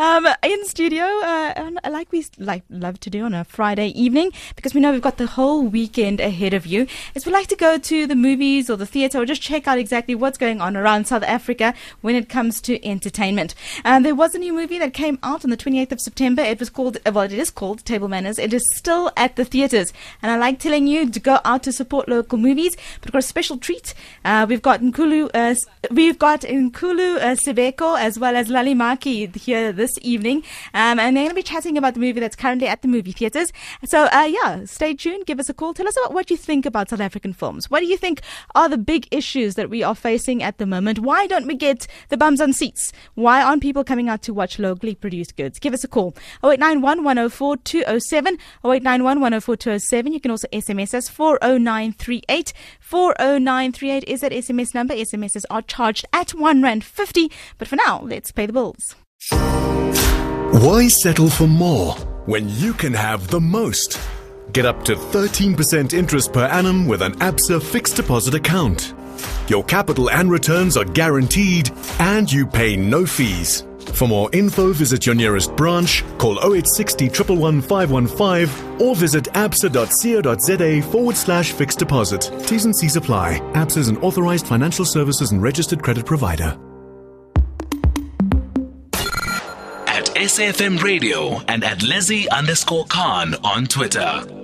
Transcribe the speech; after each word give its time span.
Um, 0.00 0.26
in 0.42 0.64
studio, 0.64 1.04
uh, 1.04 1.72
like 1.90 2.10
we 2.10 2.24
like 2.38 2.62
love 2.70 2.98
to 3.00 3.10
do 3.10 3.24
on 3.24 3.34
a 3.34 3.44
Friday 3.44 3.88
evening, 3.88 4.32
because 4.56 4.72
we 4.72 4.80
know 4.80 4.92
we've 4.92 5.02
got 5.02 5.18
the 5.18 5.26
whole 5.26 5.66
weekend 5.66 6.20
ahead 6.20 6.54
of 6.54 6.64
you, 6.64 6.86
is 7.14 7.26
we 7.26 7.32
like 7.32 7.48
to 7.48 7.54
go 7.54 7.76
to 7.76 8.06
the 8.06 8.16
movies 8.16 8.70
or 8.70 8.78
the 8.78 8.86
theatre 8.86 9.18
or 9.18 9.26
just 9.26 9.42
check 9.42 9.68
out 9.68 9.76
exactly 9.76 10.14
what's 10.14 10.38
going 10.38 10.58
on 10.58 10.74
around 10.74 11.06
South 11.06 11.22
Africa 11.24 11.74
when 12.00 12.14
it 12.14 12.30
comes 12.30 12.62
to 12.62 12.82
entertainment. 12.82 13.54
Um, 13.84 14.02
there 14.02 14.14
was 14.14 14.34
a 14.34 14.38
new 14.38 14.54
movie 14.54 14.78
that 14.78 14.94
came 14.94 15.18
out 15.22 15.44
on 15.44 15.50
the 15.50 15.56
28th 15.58 15.92
of 15.92 16.00
September. 16.00 16.40
It 16.40 16.60
was 16.60 16.70
called, 16.70 16.96
well, 17.04 17.24
it 17.24 17.32
is 17.34 17.50
called 17.50 17.84
Table 17.84 18.08
Manners. 18.08 18.38
It 18.38 18.54
is 18.54 18.62
still 18.74 19.12
at 19.18 19.36
the 19.36 19.44
theatres, 19.44 19.92
and 20.22 20.32
I 20.32 20.38
like 20.38 20.60
telling 20.60 20.86
you 20.86 21.10
to 21.10 21.20
go 21.20 21.40
out 21.44 21.62
to 21.64 21.72
support 21.72 22.08
local 22.08 22.38
movies. 22.38 22.74
But 23.02 23.08
we've 23.08 23.12
got 23.12 23.18
a 23.18 23.22
special 23.34 23.58
treat. 23.58 23.92
Uh, 24.24 24.46
we've 24.48 24.62
got 24.62 24.80
Nkulu, 24.80 25.28
uh, 25.34 25.54
we've 25.90 26.18
got 26.18 26.40
Nkulu 26.40 27.16
uh, 27.16 27.34
Sibeko 27.34 28.00
as 28.00 28.18
well 28.18 28.34
as 28.34 28.48
Leli 28.48 28.74
Maki 28.74 29.36
here 29.36 29.72
this 29.72 29.89
evening. 30.02 30.42
Um, 30.74 30.98
and 30.98 31.16
they're 31.16 31.24
going 31.24 31.30
to 31.30 31.34
be 31.34 31.42
chatting 31.42 31.76
about 31.76 31.94
the 31.94 32.00
movie 32.00 32.20
that's 32.20 32.36
currently 32.36 32.68
at 32.68 32.82
the 32.82 32.88
movie 32.88 33.12
theatres. 33.12 33.52
So, 33.84 34.04
uh, 34.12 34.28
yeah, 34.30 34.64
stay 34.64 34.94
tuned. 34.94 35.26
Give 35.26 35.40
us 35.40 35.48
a 35.48 35.54
call. 35.54 35.74
Tell 35.74 35.88
us 35.88 35.96
about 35.96 36.14
what 36.14 36.30
you 36.30 36.36
think 36.36 36.66
about 36.66 36.90
South 36.90 37.00
African 37.00 37.32
films. 37.32 37.70
What 37.70 37.80
do 37.80 37.86
you 37.86 37.96
think 37.96 38.22
are 38.54 38.68
the 38.68 38.78
big 38.78 39.06
issues 39.10 39.54
that 39.54 39.70
we 39.70 39.82
are 39.82 39.94
facing 39.94 40.42
at 40.42 40.58
the 40.58 40.66
moment? 40.66 41.00
Why 41.00 41.26
don't 41.26 41.46
we 41.46 41.54
get 41.54 41.86
the 42.08 42.16
bums 42.16 42.40
on 42.40 42.52
seats? 42.52 42.92
Why 43.14 43.42
aren't 43.42 43.62
people 43.62 43.84
coming 43.84 44.08
out 44.08 44.22
to 44.22 44.34
watch 44.34 44.58
locally 44.58 44.94
produced 44.94 45.36
goods? 45.36 45.58
Give 45.58 45.74
us 45.74 45.84
a 45.84 45.88
call. 45.88 46.14
0891 46.44 47.04
104 47.04 47.56
207. 47.58 48.34
0891 48.64 49.20
104 49.20 49.56
207. 49.56 50.12
You 50.12 50.20
can 50.20 50.30
also 50.30 50.48
SMS 50.48 50.94
us 50.94 51.08
40938. 51.08 52.52
40938 52.80 54.04
is 54.04 54.20
that 54.20 54.32
SMS 54.32 54.74
number. 54.74 54.94
SMSs 54.94 55.44
are 55.50 55.62
charged 55.62 56.04
at 56.12 56.34
1 56.34 56.62
Rand 56.62 56.84
50. 56.84 57.30
But 57.58 57.68
for 57.68 57.76
now, 57.76 58.00
let's 58.02 58.32
pay 58.32 58.46
the 58.46 58.52
bills. 58.52 58.96
Why 60.52 60.88
settle 60.88 61.30
for 61.30 61.46
more 61.46 61.94
when 62.26 62.48
you 62.48 62.74
can 62.74 62.92
have 62.92 63.28
the 63.28 63.40
most? 63.40 64.00
Get 64.52 64.66
up 64.66 64.84
to 64.84 64.96
13% 64.96 65.92
interest 65.92 66.32
per 66.32 66.44
annum 66.46 66.86
with 66.86 67.02
an 67.02 67.12
ABSA 67.20 67.62
fixed 67.62 67.96
deposit 67.96 68.34
account. 68.34 68.92
Your 69.48 69.62
capital 69.64 70.10
and 70.10 70.30
returns 70.30 70.76
are 70.76 70.84
guaranteed 70.84 71.70
and 71.98 72.30
you 72.30 72.46
pay 72.46 72.76
no 72.76 73.06
fees. 73.06 73.64
For 73.94 74.08
more 74.08 74.28
info, 74.32 74.72
visit 74.72 75.06
your 75.06 75.14
nearest 75.14 75.54
branch, 75.56 76.02
call 76.18 76.38
0860 76.38 77.08
111 77.08 77.62
515 77.62 78.80
or 78.80 78.96
visit 78.96 79.24
absa.co.za 79.24 80.90
forward 80.90 81.16
slash 81.16 81.52
fixed 81.52 81.78
deposit. 81.78 82.30
T's 82.46 82.64
and 82.64 82.74
C's 82.74 82.96
apply. 82.96 83.38
ABSA 83.54 83.76
is 83.78 83.88
an 83.88 83.98
authorized 83.98 84.46
financial 84.46 84.84
services 84.84 85.30
and 85.32 85.42
registered 85.42 85.82
credit 85.82 86.06
provider. 86.06 86.58
SAFM 90.20 90.82
Radio 90.82 91.40
and 91.48 91.64
at 91.64 91.82
Lizzie 91.82 92.28
underscore 92.28 92.84
Khan 92.84 93.34
on 93.42 93.64
Twitter. 93.64 94.39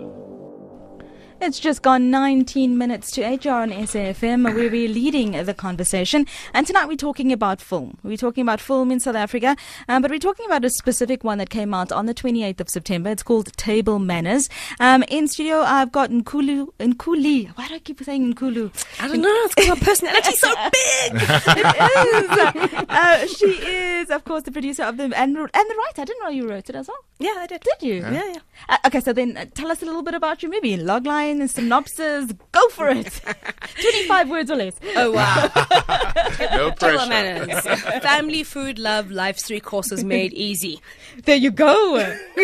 It's 1.47 1.61
just 1.61 1.83
gone 1.83 2.11
19 2.11 2.77
minutes 2.77 3.13
to 3.13 3.23
HR 3.23 3.51
on 3.51 3.71
SAFM 3.71 4.43
where 4.43 4.69
we're 4.69 4.89
leading 4.89 5.31
the 5.45 5.55
conversation. 5.55 6.27
And 6.53 6.67
tonight 6.67 6.87
we're 6.89 6.97
talking 6.97 7.31
about 7.31 7.61
film. 7.61 7.97
We're 8.03 8.17
talking 8.17 8.43
about 8.43 8.61
film 8.61 8.91
in 8.91 8.99
South 8.99 9.15
Africa, 9.15 9.57
um, 9.89 10.03
but 10.03 10.11
we're 10.11 10.19
talking 10.19 10.45
about 10.47 10.65
a 10.65 10.71
specific 10.71 11.23
one 11.23 11.39
that 11.39 11.49
came 11.49 11.73
out 11.73 11.93
on 11.93 12.07
the 12.07 12.15
28th 12.15 12.63
of 12.63 12.69
September. 12.69 13.11
It's 13.11 13.23
called 13.23 13.57
Table 13.57 14.01
Manners. 14.01 14.49
Um, 14.81 15.05
in 15.05 15.29
studio, 15.29 15.61
I've 15.61 15.93
got 15.93 16.11
Nkulu, 16.11 16.67
Nkuli. 16.81 17.57
Why 17.57 17.69
do 17.69 17.77
I 17.77 17.79
keep 17.79 18.03
saying 18.03 18.35
Nkulu? 18.35 18.73
I 19.01 19.07
don't 19.07 19.23
know. 19.23 19.29
It's 19.45 19.55
because 19.55 19.79
her 19.79 19.85
personality's 19.85 20.41
so 20.41 20.49
big. 20.73 21.13
it 21.15 22.73
is. 22.73 22.87
Uh, 22.89 23.27
she 23.29 23.47
is, 23.47 24.11
of 24.11 24.25
course, 24.25 24.43
the 24.43 24.51
producer 24.51 24.83
of 24.83 24.97
the, 24.97 25.05
and, 25.05 25.15
and 25.15 25.37
the 25.37 25.75
writer. 25.77 26.03
I 26.03 26.05
didn't 26.07 26.25
know 26.25 26.31
you 26.31 26.49
wrote 26.49 26.69
it 26.69 26.75
as 26.75 26.89
well. 26.89 27.05
Yeah, 27.21 27.35
I 27.39 27.47
did. 27.47 27.61
Did 27.61 27.87
you? 27.87 27.95
Yeah, 27.95 28.33
yeah. 28.33 28.39
Uh, 28.69 28.77
okay, 28.87 29.01
so 29.01 29.13
then 29.13 29.37
uh, 29.37 29.47
tell 29.55 29.71
us 29.71 29.81
a 29.81 29.87
little 29.87 30.03
bit 30.03 30.15
about 30.15 30.43
your 30.43 30.51
movie. 30.51 30.77
Logline 30.77 31.36
and 31.41 31.51
synopsis. 31.51 32.33
Go 32.53 32.69
for 32.71 32.89
it. 32.89 33.07
25 33.81 34.31
words 34.31 34.51
or 34.51 34.57
less. 34.57 34.75
Oh, 34.97 35.13
wow. 35.13 35.51
No 36.57 36.71
Table 36.71 36.77
pressure. 36.77 37.09
manners. 37.09 37.61
Family, 38.03 38.43
food, 38.43 38.79
love, 38.79 39.11
life's 39.11 39.43
three 39.45 39.61
courses 39.61 40.05
made 40.05 40.33
easy. 40.35 40.81
There 41.25 41.37
you 41.37 41.51
go. 41.51 41.97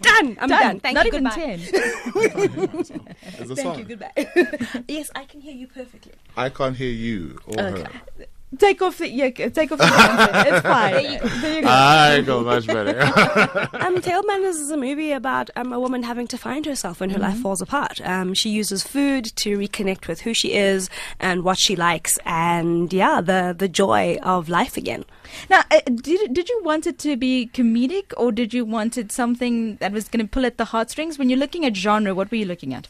done. 0.00 0.36
I'm 0.40 0.48
done. 0.48 0.80
Thank 0.80 0.94
Not 0.94 1.06
you. 1.06 1.08
even 1.08 1.24
Goodbye. 1.24 1.56
10. 1.56 1.58
Thank 3.46 3.58
song. 3.60 3.78
you. 3.78 3.84
Goodbye. 3.84 4.12
yes, 4.88 5.10
I 5.14 5.24
can 5.24 5.40
hear 5.40 5.54
you 5.54 5.66
perfectly. 5.66 6.12
I 6.36 6.48
can't 6.50 6.76
hear 6.76 6.90
you 6.90 7.38
or 7.46 7.62
her. 7.62 7.86
Take 8.56 8.80
off 8.80 8.96
the, 8.98 9.08
yeah, 9.10 9.28
take 9.30 9.70
off 9.72 9.78
the 9.78 9.84
answer. 9.84 10.54
It's 10.54 10.60
fine. 10.66 10.92
There 10.92 11.12
you, 11.12 11.40
there 11.40 11.54
you 11.56 11.62
go. 11.62 11.68
I 11.68 12.20
go 12.22 12.42
much 12.42 12.66
better. 12.66 13.68
Um, 13.78 14.00
Tale 14.00 14.22
Manners 14.24 14.56
is 14.56 14.70
a 14.70 14.76
movie 14.76 15.12
about 15.12 15.50
um, 15.56 15.72
a 15.72 15.80
woman 15.80 16.02
having 16.02 16.26
to 16.28 16.38
find 16.38 16.66
herself 16.66 17.00
when 17.00 17.10
her 17.10 17.18
life 17.18 17.38
falls 17.38 17.62
apart. 17.62 18.00
Um, 18.02 18.34
she 18.34 18.50
uses 18.50 18.82
food 18.82 19.24
to 19.36 19.56
reconnect 19.58 20.08
with 20.08 20.20
who 20.20 20.34
she 20.34 20.52
is 20.54 20.90
and 21.20 21.42
what 21.42 21.58
she 21.58 21.76
likes, 21.76 22.18
and 22.24 22.92
yeah, 22.92 23.20
the 23.20 23.54
the 23.56 23.68
joy 23.68 24.18
of 24.22 24.48
life 24.48 24.76
again. 24.76 25.04
Now, 25.48 25.62
uh, 25.70 25.80
did 25.86 26.34
did 26.34 26.48
you 26.48 26.60
want 26.64 26.86
it 26.86 26.98
to 27.00 27.16
be 27.16 27.50
comedic 27.52 28.12
or 28.16 28.32
did 28.32 28.52
you 28.52 28.64
want 28.64 28.98
it 28.98 29.12
something 29.12 29.76
that 29.76 29.92
was 29.92 30.08
going 30.08 30.24
to 30.24 30.30
pull 30.30 30.44
at 30.46 30.58
the 30.58 30.66
heartstrings? 30.66 31.18
When 31.18 31.28
you're 31.30 31.38
looking 31.38 31.64
at 31.64 31.76
genre, 31.76 32.14
what 32.14 32.30
were 32.30 32.36
you 32.38 32.46
looking 32.46 32.74
at? 32.74 32.88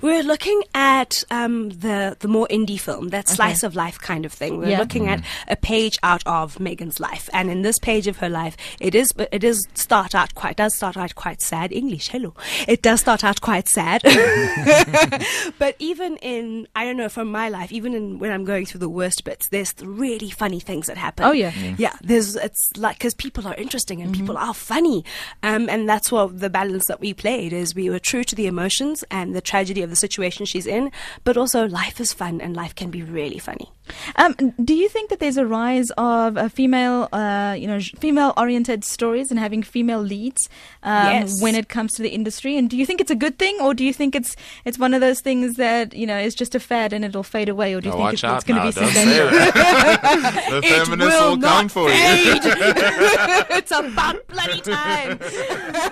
We're 0.00 0.22
looking 0.22 0.62
at 0.74 1.24
um, 1.30 1.70
the 1.70 2.16
the 2.20 2.28
more 2.28 2.46
indie 2.48 2.80
film, 2.80 3.08
that 3.08 3.28
slice 3.28 3.62
of 3.62 3.74
life 3.74 3.98
kind 3.98 4.24
of 4.24 4.32
thing. 4.32 4.58
We're 4.58 4.68
Yeah. 4.70 4.78
looking 4.78 5.08
at 5.08 5.22
a 5.48 5.56
page 5.56 5.98
out 6.02 6.22
of 6.26 6.58
Megan's 6.60 7.00
life, 7.00 7.28
and 7.32 7.50
in 7.50 7.62
this 7.62 7.78
page 7.78 8.06
of 8.06 8.18
her 8.18 8.28
life, 8.28 8.56
it 8.80 8.94
is 8.94 9.12
it 9.32 9.44
is 9.44 9.66
start 9.74 10.14
out 10.14 10.34
quite 10.34 10.56
does 10.56 10.74
start 10.74 10.96
out 10.96 11.14
quite 11.14 11.40
sad. 11.40 11.72
English, 11.72 12.08
hello. 12.08 12.34
It 12.66 12.82
does 12.82 13.00
start 13.00 13.24
out 13.24 13.40
quite 13.40 13.68
sad, 13.68 14.02
but 15.58 15.76
even 15.78 16.16
in 16.18 16.66
I 16.74 16.84
don't 16.84 16.96
know 16.96 17.08
from 17.08 17.30
my 17.30 17.48
life, 17.48 17.72
even 17.72 17.94
in 17.94 18.18
when 18.18 18.32
I'm 18.32 18.44
going 18.44 18.66
through 18.66 18.80
the 18.80 18.88
worst 18.88 19.24
bits, 19.24 19.48
there's 19.48 19.74
really 19.82 20.30
funny 20.30 20.60
things 20.60 20.86
that 20.86 20.96
happen. 20.96 21.24
Oh, 21.24 21.32
yeah. 21.32 21.52
yeah. 21.76 21.94
There's 22.02 22.36
it's 22.36 22.70
like 22.76 22.98
because 22.98 23.14
people 23.14 23.46
are 23.46 23.54
interesting 23.54 24.00
and 24.02 24.14
people 24.14 24.36
are 24.36 24.54
funny, 24.54 25.04
um, 25.42 25.68
and 25.68 25.88
that's 25.88 26.10
what 26.10 26.38
the 26.40 26.50
balance 26.50 26.86
that 26.86 27.00
we 27.00 27.14
played 27.14 27.52
is 27.52 27.74
we 27.74 27.90
were 27.90 27.98
true 27.98 28.24
to 28.24 28.34
the 28.34 28.46
emotions 28.46 29.04
and 29.10 29.34
the 29.34 29.40
tragedy 29.40 29.67
of 29.84 29.90
the 29.90 29.96
situation 29.96 30.46
she's 30.46 30.66
in, 30.66 30.90
but 31.24 31.36
also 31.36 31.66
life 31.66 32.00
is 32.00 32.12
fun 32.12 32.40
and 32.40 32.56
life 32.56 32.74
can 32.74 32.90
be 32.90 33.02
really 33.02 33.38
funny. 33.38 33.70
Um, 34.16 34.34
do 34.64 34.74
you 34.74 34.88
think 34.88 35.10
that 35.10 35.20
there's 35.20 35.36
a 35.36 35.46
rise 35.46 35.90
of 35.98 36.36
uh, 36.36 36.48
female, 36.48 37.08
uh, 37.12 37.54
you 37.58 37.66
know, 37.66 37.80
female-oriented 37.80 38.84
stories 38.84 39.30
and 39.30 39.38
having 39.38 39.62
female 39.62 40.00
leads 40.00 40.48
um, 40.82 41.06
Yes. 41.12 41.42
when 41.42 41.54
it 41.54 41.68
comes 41.68 41.94
to 41.94 42.02
the 42.02 42.10
industry? 42.10 42.56
And 42.56 42.68
do 42.70 42.76
you 42.76 42.84
think 42.86 43.00
it's 43.00 43.10
a 43.10 43.14
good 43.16 43.38
thing, 43.38 43.58
or 43.60 43.74
do 43.74 43.84
you 43.84 43.92
think 43.92 44.14
it's 44.14 44.36
it's 44.64 44.78
one 44.78 44.94
of 44.94 45.00
those 45.00 45.20
things 45.20 45.56
that 45.56 45.94
you 45.94 46.06
know 46.06 46.18
is 46.18 46.34
just 46.34 46.54
a 46.54 46.60
fad 46.60 46.92
and 46.92 47.04
it'll 47.04 47.22
fade 47.22 47.48
away, 47.48 47.74
or 47.74 47.80
do 47.80 47.88
you 47.88 47.94
Oh, 47.94 47.96
think 48.10 48.22
watch 48.22 48.24
it's, 48.24 48.24
it's 48.24 48.44
going 48.44 48.58
to 48.60 48.64
now, 48.64 48.70
be 48.70 48.74
don't 48.74 48.84
something? 48.92 49.08
say 49.08 49.18
that. 49.30 50.46
the 50.50 50.58
It 50.58 50.86
feminists 50.86 51.20
will 51.20 51.30
will, 51.30 51.36
not 51.36 51.56
come 51.58 51.68
for 51.68 51.88
you. 51.88 51.94
it's 53.58 53.70
about 53.70 54.26
bloody 54.28 54.60
time. 54.60 55.18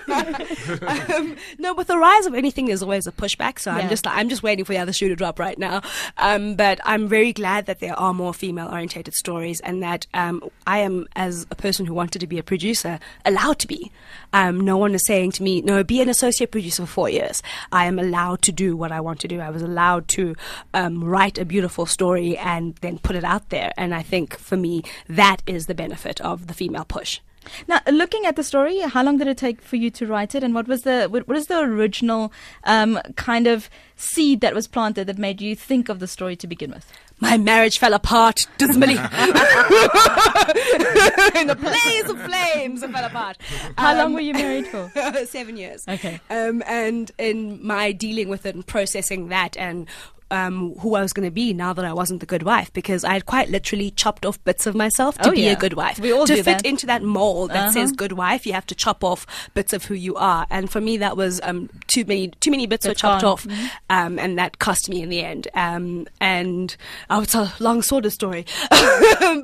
um, 0.09 1.37
no, 1.59 1.75
with 1.75 1.87
the 1.89 1.99
rise 1.99 2.27
of 2.27 2.35
anything, 2.35 2.67
there's 2.67 2.83
always 2.83 3.07
a 3.07 3.13
pushback. 3.13 3.59
So 3.59 3.71
Yeah. 3.71 3.79
I'm 3.79 3.89
just 3.89 4.05
like, 4.07 4.17
I'm 4.17 4.29
just 4.29 4.43
waiting 4.43 4.65
for 4.65 4.73
the 4.73 4.79
other 4.79 4.93
shoe 4.93 5.09
to 5.09 5.17
drop 5.17 5.39
right 5.39 5.59
now. 5.59 5.83
Um, 6.19 6.55
but 6.55 6.81
I'm 6.85 7.09
very 7.09 7.33
glad 7.33 7.67
that 7.67 7.81
there 7.87 7.99
are 8.01 8.13
more 8.13 8.35
female-orientated 8.35 9.15
stories, 9.15 9.61
and 9.61 9.81
that 9.81 10.09
um, 10.13 10.43
I 10.67 10.79
am, 10.79 11.07
as 11.15 11.47
a 11.53 11.55
person 11.55 11.87
who 11.87 11.95
wanted 11.95 12.19
to 12.19 12.27
be 12.27 12.37
a 12.37 12.43
producer, 12.43 12.99
allowed 13.25 13.61
to 13.61 13.69
be. 13.69 13.93
Um, 14.33 14.59
no 14.59 14.77
one 14.77 14.93
is 14.93 15.07
saying 15.07 15.31
to 15.33 15.45
me, 15.45 15.63
"No, 15.63 15.85
be 15.85 16.01
an 16.01 16.09
associate 16.09 16.51
producer 16.51 16.83
for 16.83 16.89
four 16.89 17.09
years." 17.09 17.45
I 17.71 17.85
am 17.87 18.01
allowed 18.01 18.43
to 18.43 18.51
do 18.51 18.77
what 18.77 18.91
I 18.91 19.01
want 19.01 19.21
to 19.21 19.29
do. 19.29 19.39
I 19.39 19.51
was 19.51 19.63
allowed 19.63 20.09
to 20.19 20.35
um, 20.75 21.05
write 21.05 21.39
a 21.39 21.45
beautiful 21.45 21.87
story 21.87 22.37
and 22.37 22.75
then 22.81 22.99
put 22.99 23.15
it 23.15 23.23
out 23.23 23.51
there. 23.51 23.73
And 23.77 23.95
I 23.95 24.03
think 24.03 24.37
for 24.37 24.57
me, 24.57 24.83
that 25.09 25.45
is 25.47 25.67
the 25.67 25.75
benefit 25.75 26.21
of 26.21 26.49
the 26.49 26.55
female 26.55 26.85
push. 26.85 27.21
Now, 27.69 27.81
looking 27.91 28.25
at 28.27 28.37
the 28.37 28.43
story, 28.45 28.81
how 28.81 29.03
long 29.03 29.19
did 29.19 29.27
it 29.29 29.37
take 29.39 29.61
for 29.61 29.77
you 29.77 29.91
to 29.93 30.07
write 30.07 30.35
it, 30.35 30.43
and 30.43 30.55
what 30.55 30.67
was 30.69 30.83
the 30.83 31.07
what 31.11 31.27
what 31.29 31.37
is 31.37 31.47
the 31.47 31.59
original 31.61 32.33
um, 32.65 32.99
kind 33.17 33.47
of 33.47 33.69
seed 33.97 34.41
that 34.43 34.55
was 34.55 34.67
planted 34.69 35.07
that 35.07 35.19
made 35.19 35.41
you 35.41 35.55
think 35.57 35.89
of 35.89 35.99
the 35.99 36.07
story 36.07 36.37
to 36.37 36.47
begin 36.47 36.71
with? 36.71 36.91
My 37.19 37.39
marriage 37.39 37.79
fell 37.79 37.95
apart 37.95 38.47
dismally. 38.59 38.97
In 41.35 41.47
the 41.47 41.57
blaze 41.59 42.11
of 42.11 42.21
flames, 42.23 42.83
it 42.83 42.91
fell 42.91 43.05
apart. 43.05 43.39
How 43.79 43.95
long 43.97 44.07
Um, 44.09 44.13
were 44.15 44.21
you 44.21 44.35
married 44.35 44.67
for? 44.67 44.91
Seven 45.27 45.57
years. 45.57 45.85
Okay. 45.89 46.21
Um, 46.29 46.63
and 46.67 47.11
in 47.19 47.65
my 47.67 47.93
dealing 47.93 48.29
with 48.29 48.45
it 48.47 48.55
and 48.55 48.67
processing 48.67 49.29
that 49.29 49.57
and 49.57 49.87
um, 50.31 50.75
who 50.81 50.95
I 50.97 51.03
was 51.03 51.13
going 51.13 51.27
to 51.27 51.31
be 51.31 51.53
now 51.53 51.73
that 51.73 51.85
I 51.85 51.93
wasn't 51.93 52.21
the 52.21 52.27
good 52.27 52.43
wife 52.43 52.73
because 52.73 53.05
I 53.05 53.13
had 53.13 53.27
quite 53.27 53.49
literally 53.49 53.91
chopped 53.93 54.27
off 54.27 54.43
bits 54.45 54.67
of 54.67 54.75
myself 54.75 55.17
to 55.19 55.29
Oh, 55.29 55.33
be 55.33 55.43
yeah. 55.43 55.53
a 55.53 55.57
good 55.57 55.75
wife. 55.75 55.99
We 56.01 56.13
all 56.13 56.27
to 56.27 56.35
do 56.37 56.43
fit 56.43 56.59
that. 56.59 56.67
into 56.67 56.87
that 56.87 57.03
mold 57.03 57.51
that 57.51 57.57
Uh-huh. 57.69 57.73
says 57.73 57.93
good 57.93 58.13
wife, 58.13 58.47
you 58.47 58.53
have 58.53 58.67
to 58.67 58.75
chop 58.75 59.05
off 59.05 59.27
bits 59.55 59.73
of 59.73 59.85
who 59.85 59.95
you 59.95 60.17
are. 60.17 60.47
And 60.51 60.71
for 60.71 60.81
me, 60.81 60.97
that 60.99 61.17
was 61.17 61.41
um, 61.45 61.71
too 61.87 62.05
many 62.05 62.29
too 62.41 62.51
many 62.51 62.67
bits 62.67 62.87
were 62.87 62.95
chopped 62.95 63.23
gone. 63.23 63.33
off, 63.33 63.47
um, 63.91 64.19
and 64.19 64.39
that 64.39 64.59
cost 64.59 64.89
me 64.89 65.03
in 65.03 65.09
the 65.11 65.23
end. 65.23 65.49
Um, 65.55 66.07
and 66.21 66.77
oh, 67.11 67.23
it's 67.23 67.35
a 67.35 67.53
long 67.61 67.83
sort 67.83 68.05
of 68.07 68.13
story, 68.13 68.47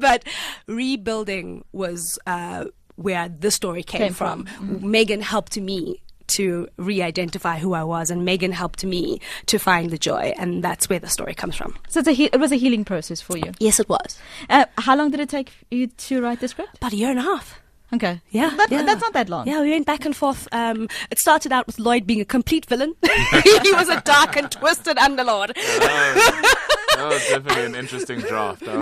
but 0.00 0.24
rebuilding 0.66 1.64
was. 1.72 2.18
Uh, 2.26 2.66
where 2.96 3.26
this 3.30 3.54
story 3.54 3.82
came, 3.82 4.00
Came 4.02 4.12
from. 4.12 4.44
from. 4.44 4.90
Megan 4.90 5.22
helped 5.22 5.56
me 5.58 6.02
to 6.38 6.68
re-identify 6.76 7.58
who 7.58 7.72
I 7.74 7.84
was, 7.84 8.10
and 8.10 8.24
Megan 8.24 8.52
helped 8.52 8.84
me 8.84 9.20
to 9.46 9.58
find 9.58 9.90
the 9.90 9.98
joy, 9.98 10.32
and 10.38 10.62
that's 10.62 10.88
where 10.88 10.98
the 10.98 11.08
story 11.08 11.34
comes 11.34 11.56
from. 11.56 11.74
So 11.88 12.00
it's 12.00 12.08
a 12.08 12.12
he- 12.12 12.30
it 12.32 12.40
was 12.40 12.52
a 12.52 12.56
healing 12.56 12.84
process 12.84 13.20
for 13.20 13.36
you. 13.36 13.52
Yes, 13.58 13.80
it 13.80 13.88
was 13.88 14.18
Uh, 14.50 14.64
how 14.78 14.96
long 14.96 15.10
did 15.10 15.20
it 15.20 15.28
take 15.28 15.50
you 15.70 15.86
to 16.08 16.20
write 16.22 16.40
the 16.40 16.48
script? 16.48 16.76
about 16.76 16.92
a 16.92 16.96
year 16.96 17.10
and 17.10 17.18
a 17.18 17.22
half. 17.22 17.58
Okay. 17.94 18.20
Yeah, 18.30 18.48
That, 18.56 18.70
yeah. 18.70 18.82
That's 18.84 19.02
not 19.02 19.12
that 19.12 19.28
long. 19.28 19.46
Yeah, 19.46 19.60
we 19.60 19.70
went 19.70 19.84
back 19.86 20.06
and 20.06 20.16
forth. 20.16 20.48
Um, 20.50 20.88
it 21.10 21.18
started 21.18 21.52
out 21.52 21.66
with 21.66 21.78
Lloyd 21.78 22.06
being 22.06 22.22
a 22.22 22.24
complete 22.24 22.64
villain. 22.64 22.94
he 23.02 23.72
was 23.74 23.90
a 23.90 24.00
dark 24.00 24.34
and 24.36 24.50
twisted 24.50 24.96
underlord. 24.96 25.52
That 26.96 27.08
was 27.08 27.26
definitely 27.28 27.64
an 27.64 27.74
interesting 27.74 28.20
draft. 28.20 28.62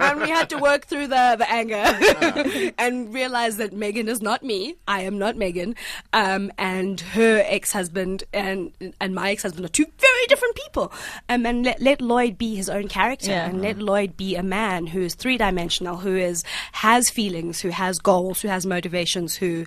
And 0.00 0.20
we 0.22 0.28
had 0.30 0.48
to 0.50 0.58
work 0.58 0.86
through 0.86 1.06
the, 1.08 1.36
the 1.38 1.50
anger 1.50 2.72
and 2.78 3.12
realize 3.12 3.56
that 3.58 3.72
Megan 3.72 4.08
is 4.08 4.20
not 4.22 4.42
me. 4.42 4.76
I 4.88 5.02
am 5.02 5.18
not 5.18 5.36
Megan. 5.36 5.76
Um, 6.12 6.50
and 6.58 7.00
her 7.00 7.42
ex 7.46 7.72
husband 7.72 8.24
and 8.32 8.72
and 9.00 9.14
my 9.14 9.30
ex 9.30 9.42
husband 9.42 9.64
are 9.64 9.68
two 9.68 9.86
very 9.98 10.26
different 10.28 10.56
people. 10.56 10.92
Um, 11.28 11.46
and 11.46 11.64
let, 11.64 11.80
let 11.80 12.00
Lloyd 12.00 12.38
be 12.38 12.54
his 12.56 12.68
own 12.68 12.88
character 12.88 13.30
Yeah. 13.30 13.46
and 13.48 13.60
let 13.62 13.78
Lloyd 13.78 14.16
be 14.16 14.36
a 14.36 14.42
man 14.42 14.86
who 14.88 15.00
is 15.02 15.14
three 15.14 15.36
dimensional, 15.38 15.96
who 15.98 16.16
is 16.16 16.44
has 16.72 17.10
feelings, 17.10 17.60
who 17.60 17.70
has 17.70 17.98
goals, 17.98 18.40
who 18.42 18.48
has 18.48 18.66
motivations, 18.66 19.36
who 19.36 19.66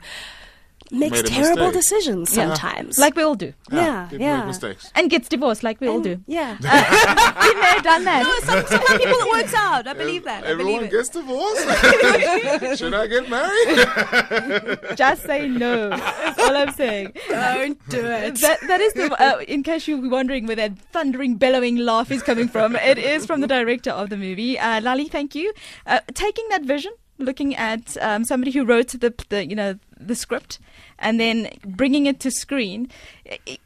makes 0.93 1.11
Made 1.17 1.25
a 1.25 1.29
terrible 1.29 1.65
mistake. 1.71 1.73
decisions 1.81 2.37
Yeah. 2.37 2.47
sometimes. 2.47 2.97
Like 2.99 3.15
we 3.15 3.23
all 3.23 3.35
do. 3.35 3.53
yeah, 3.71 4.07
People 4.09 4.25
yeah. 4.25 4.37
make 4.37 4.47
mistakes. 4.47 4.91
And 4.95 5.09
gets 5.09 5.27
divorced 5.27 5.63
like 5.63 5.81
we 5.81 5.87
all 5.87 5.99
do. 5.99 6.23
Yeah. 6.27 6.57
we 6.61 7.53
may 7.61 7.67
have 7.67 7.83
done 7.83 8.03
that. 8.05 8.23
some, 8.43 8.65
some 8.67 8.97
people 8.99 9.17
it 9.25 9.29
works 9.31 9.53
out. 9.53 9.87
I 9.87 9.93
believe 9.93 10.23
that. 10.25 10.43
I 10.45 10.53
believe 10.53 10.81
Everyone 10.81 10.83
it. 10.85 10.91
gets 10.91 11.09
divorced. 11.09 12.77
Should 12.79 12.93
I 12.93 13.07
get 13.07 13.29
married? 13.29 14.79
Just 14.95 15.23
say 15.23 15.47
no. 15.47 15.89
That's 15.89 16.39
all 16.39 16.55
I'm 16.55 16.71
saying. 16.71 17.13
Don't 17.29 17.89
do 17.89 17.99
it. 18.05 18.35
That, 18.41 18.59
that 18.67 18.79
is 18.81 18.93
the, 18.93 19.13
uh, 19.21 19.39
in 19.47 19.63
case 19.63 19.87
you 19.87 19.99
were 20.01 20.09
wondering 20.09 20.45
where 20.45 20.55
that 20.55 20.77
thundering, 20.91 21.35
bellowing 21.35 21.77
laugh 21.77 22.11
is 22.11 22.21
coming 22.23 22.47
from, 22.47 22.75
it 22.75 22.97
is 22.97 23.25
from 23.25 23.41
the 23.41 23.47
director 23.47 23.91
of 23.91 24.09
the 24.09 24.17
movie. 24.17 24.57
Uh, 24.59 24.81
Lali, 24.81 25.07
thank 25.07 25.35
you. 25.35 25.53
Uh, 25.85 25.99
taking 26.13 26.47
that 26.49 26.63
vision, 26.63 26.91
looking 27.17 27.55
at 27.55 27.97
um, 28.01 28.23
somebody 28.23 28.51
who 28.51 28.63
wrote 28.65 28.89
the, 28.89 29.13
the, 29.29 29.45
you 29.45 29.55
know, 29.55 29.77
the 30.07 30.15
script, 30.15 30.59
and 30.99 31.19
then 31.19 31.49
bringing 31.65 32.05
it 32.05 32.19
to 32.21 32.31
screen. 32.31 32.89
i- 33.29 33.39
i- 33.47 33.57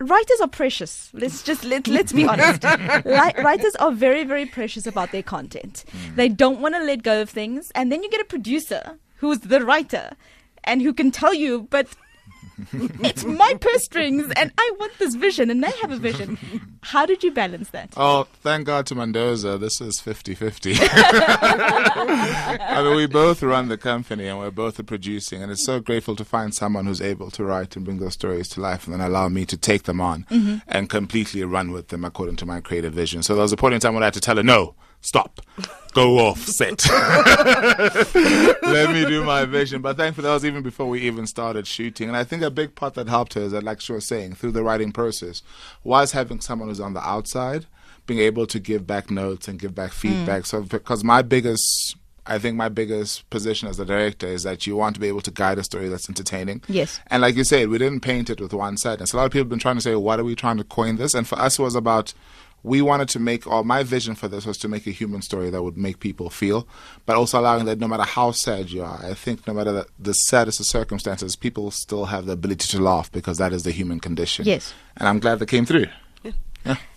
Writers 0.00 0.40
are 0.40 0.48
precious. 0.48 1.10
Let's 1.12 1.44
just 1.44 1.62
let 1.62 1.86
let's 1.86 2.12
be 2.12 2.26
honest. 2.26 2.64
Li- 3.04 3.42
writers 3.44 3.76
are 3.76 3.92
very 3.92 4.24
very 4.24 4.46
precious 4.46 4.84
about 4.84 5.12
their 5.12 5.22
content. 5.22 5.84
Mm. 5.92 6.16
They 6.16 6.28
don't 6.28 6.60
want 6.60 6.74
to 6.74 6.82
let 6.82 7.04
go 7.04 7.22
of 7.22 7.30
things, 7.30 7.70
and 7.76 7.92
then 7.92 8.02
you 8.02 8.10
get 8.10 8.20
a 8.20 8.24
producer 8.24 8.98
who's 9.18 9.38
the 9.40 9.64
writer, 9.64 10.16
and 10.64 10.82
who 10.82 10.92
can 10.92 11.12
tell 11.12 11.32
you, 11.32 11.68
but 11.70 11.86
it's 13.02 13.24
my 13.24 13.54
purse 13.60 13.84
strings 13.84 14.32
and 14.36 14.52
I 14.56 14.72
want 14.78 14.98
this 14.98 15.14
vision 15.14 15.50
and 15.50 15.62
they 15.62 15.70
have 15.82 15.90
a 15.90 15.96
vision. 15.96 16.38
How 16.82 17.06
did 17.06 17.22
you 17.22 17.30
balance 17.30 17.70
that? 17.70 17.92
Oh, 17.96 18.26
thank 18.40 18.66
God 18.66 18.86
to 18.86 18.94
Mendoza. 18.94 19.58
This 19.58 19.80
is 19.80 20.00
50 20.00 20.34
50. 20.34 20.74
I 20.80 22.82
mean, 22.82 22.96
we 22.96 23.06
both 23.06 23.42
run 23.42 23.68
the 23.68 23.78
company 23.78 24.26
and 24.26 24.38
we're 24.38 24.50
both 24.50 24.84
producing, 24.86 25.42
and 25.42 25.52
it's 25.52 25.64
so 25.64 25.80
grateful 25.80 26.16
to 26.16 26.24
find 26.24 26.54
someone 26.54 26.86
who's 26.86 27.00
able 27.00 27.30
to 27.32 27.44
write 27.44 27.76
and 27.76 27.84
bring 27.84 27.98
those 27.98 28.14
stories 28.14 28.48
to 28.50 28.60
life 28.60 28.84
and 28.84 28.94
then 28.94 29.00
allow 29.00 29.28
me 29.28 29.46
to 29.46 29.56
take 29.56 29.84
them 29.84 30.00
on 30.00 30.24
mm-hmm. 30.24 30.56
and 30.68 30.90
completely 30.90 31.44
run 31.44 31.72
with 31.72 31.88
them 31.88 32.04
according 32.04 32.36
to 32.36 32.46
my 32.46 32.60
creative 32.60 32.92
vision. 32.92 33.22
So 33.22 33.34
there 33.34 33.42
was 33.42 33.52
a 33.52 33.56
point 33.56 33.74
in 33.74 33.80
time 33.80 33.94
when 33.94 34.02
I 34.02 34.06
had 34.06 34.14
to 34.14 34.20
tell 34.20 34.36
her, 34.36 34.42
no, 34.42 34.74
stop, 35.00 35.40
go 35.92 36.18
off 36.18 36.40
set. 36.40 36.88
Let 38.62 38.92
me 38.92 39.04
do 39.04 39.24
my 39.24 39.44
vision. 39.44 39.82
But 39.82 39.96
thankfully, 39.96 40.26
that 40.26 40.34
was 40.34 40.44
even 40.44 40.62
before 40.62 40.88
we 40.88 41.00
even 41.02 41.26
started 41.26 41.66
shooting. 41.66 42.08
And 42.08 42.16
I 42.16 42.24
think 42.24 42.42
a 42.42 42.50
big 42.50 42.74
part 42.74 42.94
that 42.94 43.08
helped 43.08 43.34
her 43.34 43.42
is 43.42 43.52
that, 43.52 43.62
like 43.62 43.80
she 43.80 43.92
was 43.92 44.06
saying, 44.06 44.34
through 44.34 44.52
the 44.52 44.62
writing 44.62 44.92
process, 44.92 45.42
was 45.84 46.12
having 46.12 46.40
someone 46.40 46.68
who's 46.68 46.80
on 46.80 46.94
the 46.94 47.06
outside, 47.06 47.66
being 48.06 48.20
able 48.20 48.46
to 48.46 48.58
give 48.58 48.86
back 48.86 49.10
notes 49.10 49.48
and 49.48 49.58
give 49.58 49.74
back 49.74 49.90
mm. 49.90 49.94
feedback. 49.94 50.46
So, 50.46 50.62
because 50.62 51.04
my 51.04 51.22
biggest 51.22 51.96
I 52.24 52.38
think 52.38 52.56
my 52.56 52.68
biggest 52.68 53.28
position 53.30 53.68
as 53.68 53.80
a 53.80 53.84
director 53.84 54.28
is 54.28 54.44
that 54.44 54.66
you 54.66 54.76
want 54.76 54.94
to 54.94 55.00
be 55.00 55.08
able 55.08 55.22
to 55.22 55.32
guide 55.32 55.58
a 55.58 55.64
story 55.64 55.88
that's 55.88 56.08
entertaining. 56.08 56.62
Yes. 56.68 57.00
And 57.08 57.20
like 57.20 57.34
you 57.34 57.42
said, 57.42 57.68
we 57.68 57.78
didn't 57.78 58.00
paint 58.00 58.30
it 58.30 58.40
with 58.40 58.54
one 58.54 58.76
side. 58.76 59.00
And 59.00 59.08
so 59.08 59.16
a 59.16 59.18
lot 59.18 59.26
of 59.26 59.32
people 59.32 59.42
have 59.42 59.48
been 59.48 59.58
trying 59.58 59.74
to 59.74 59.80
say, 59.80 59.96
what 59.96 60.20
are 60.20 60.24
we 60.24 60.36
trying 60.36 60.58
to 60.58 60.64
coin 60.64 60.96
this? 60.96 61.14
And 61.14 61.26
for 61.26 61.36
us, 61.38 61.58
it 61.58 61.62
was 61.62 61.74
about 61.74 62.14
we 62.64 62.80
wanted 62.82 63.08
to 63.10 63.18
make, 63.18 63.46
or 63.46 63.64
my 63.64 63.82
vision 63.82 64.14
for 64.14 64.28
this 64.28 64.46
was 64.46 64.56
to 64.58 64.68
make 64.68 64.86
a 64.86 64.90
human 64.90 65.22
story 65.22 65.50
that 65.50 65.62
would 65.62 65.76
make 65.76 65.98
people 66.00 66.30
feel, 66.30 66.66
but 67.06 67.16
also 67.16 67.40
allowing 67.40 67.64
that 67.64 67.78
no 67.78 67.88
matter 67.88 68.04
how 68.04 68.30
sad 68.30 68.70
you 68.70 68.82
are, 68.82 69.00
I 69.04 69.14
think 69.14 69.46
no 69.46 69.54
matter 69.54 69.72
the, 69.72 69.86
the 69.98 70.12
saddest 70.12 70.60
of 70.60 70.66
circumstances, 70.66 71.34
people 71.36 71.70
still 71.70 72.04
have 72.06 72.26
the 72.26 72.32
ability 72.32 72.68
to 72.68 72.80
laugh 72.82 73.10
because 73.10 73.38
that 73.38 73.52
is 73.52 73.64
the 73.64 73.72
human 73.72 73.98
condition. 74.00 74.44
Yes. 74.46 74.72
And 74.96 75.08
I'm 75.08 75.18
glad 75.18 75.38
that 75.40 75.46
came 75.46 75.66
through. 75.66 75.86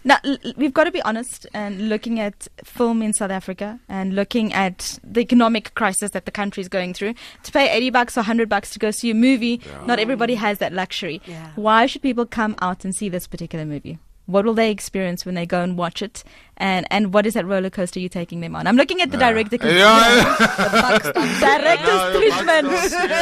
Now, 0.03 0.19
l- 0.23 0.37
l- 0.45 0.53
we've 0.57 0.73
got 0.75 0.83
to 0.83 0.91
be 0.91 1.01
honest 1.01 1.47
and 1.51 1.89
looking 1.89 2.19
at 2.19 2.47
film 2.63 3.01
in 3.01 3.13
South 3.13 3.31
Africa 3.31 3.79
and 3.89 4.13
looking 4.15 4.53
at 4.53 4.99
the 5.03 5.21
economic 5.21 5.73
crisis 5.73 6.11
that 6.11 6.25
the 6.25 6.31
country 6.31 6.61
is 6.61 6.69
going 6.69 6.93
through. 6.93 7.15
To 7.41 7.51
pay 7.51 7.75
80 7.75 7.89
bucks 7.89 8.15
or 8.15 8.19
100 8.19 8.47
bucks 8.47 8.69
to 8.71 8.79
go 8.79 8.91
see 8.91 9.09
a 9.09 9.15
movie, 9.15 9.59
not 9.87 9.97
everybody 9.97 10.35
has 10.35 10.59
that 10.59 10.71
luxury. 10.73 11.19
Yeah. 11.25 11.49
Why 11.55 11.87
should 11.87 12.03
people 12.03 12.27
come 12.27 12.55
out 12.61 12.85
and 12.85 12.95
see 12.95 13.09
this 13.09 13.25
particular 13.25 13.65
movie? 13.65 13.97
What 14.25 14.45
will 14.45 14.53
they 14.53 14.71
experience 14.71 15.25
when 15.25 15.35
they 15.35 15.45
go 15.45 15.61
and 15.61 15.77
watch 15.77 16.01
it? 16.01 16.23
And 16.57 16.87
and 16.89 17.13
what 17.13 17.25
is 17.25 17.35
that 17.35 17.45
roller 17.45 17.69
coaster 17.69 17.99
you're 17.99 18.09
taking 18.09 18.41
them 18.41 18.55
on? 18.55 18.65
I'm 18.67 18.75
looking 18.75 19.01
at 19.01 19.11
the 19.11 19.17
director. 19.17 19.57
Yeah. 19.63 20.35
Director's 21.39 21.87
No, 21.87 22.13
the 22.13 22.19
treatment. 22.19 22.67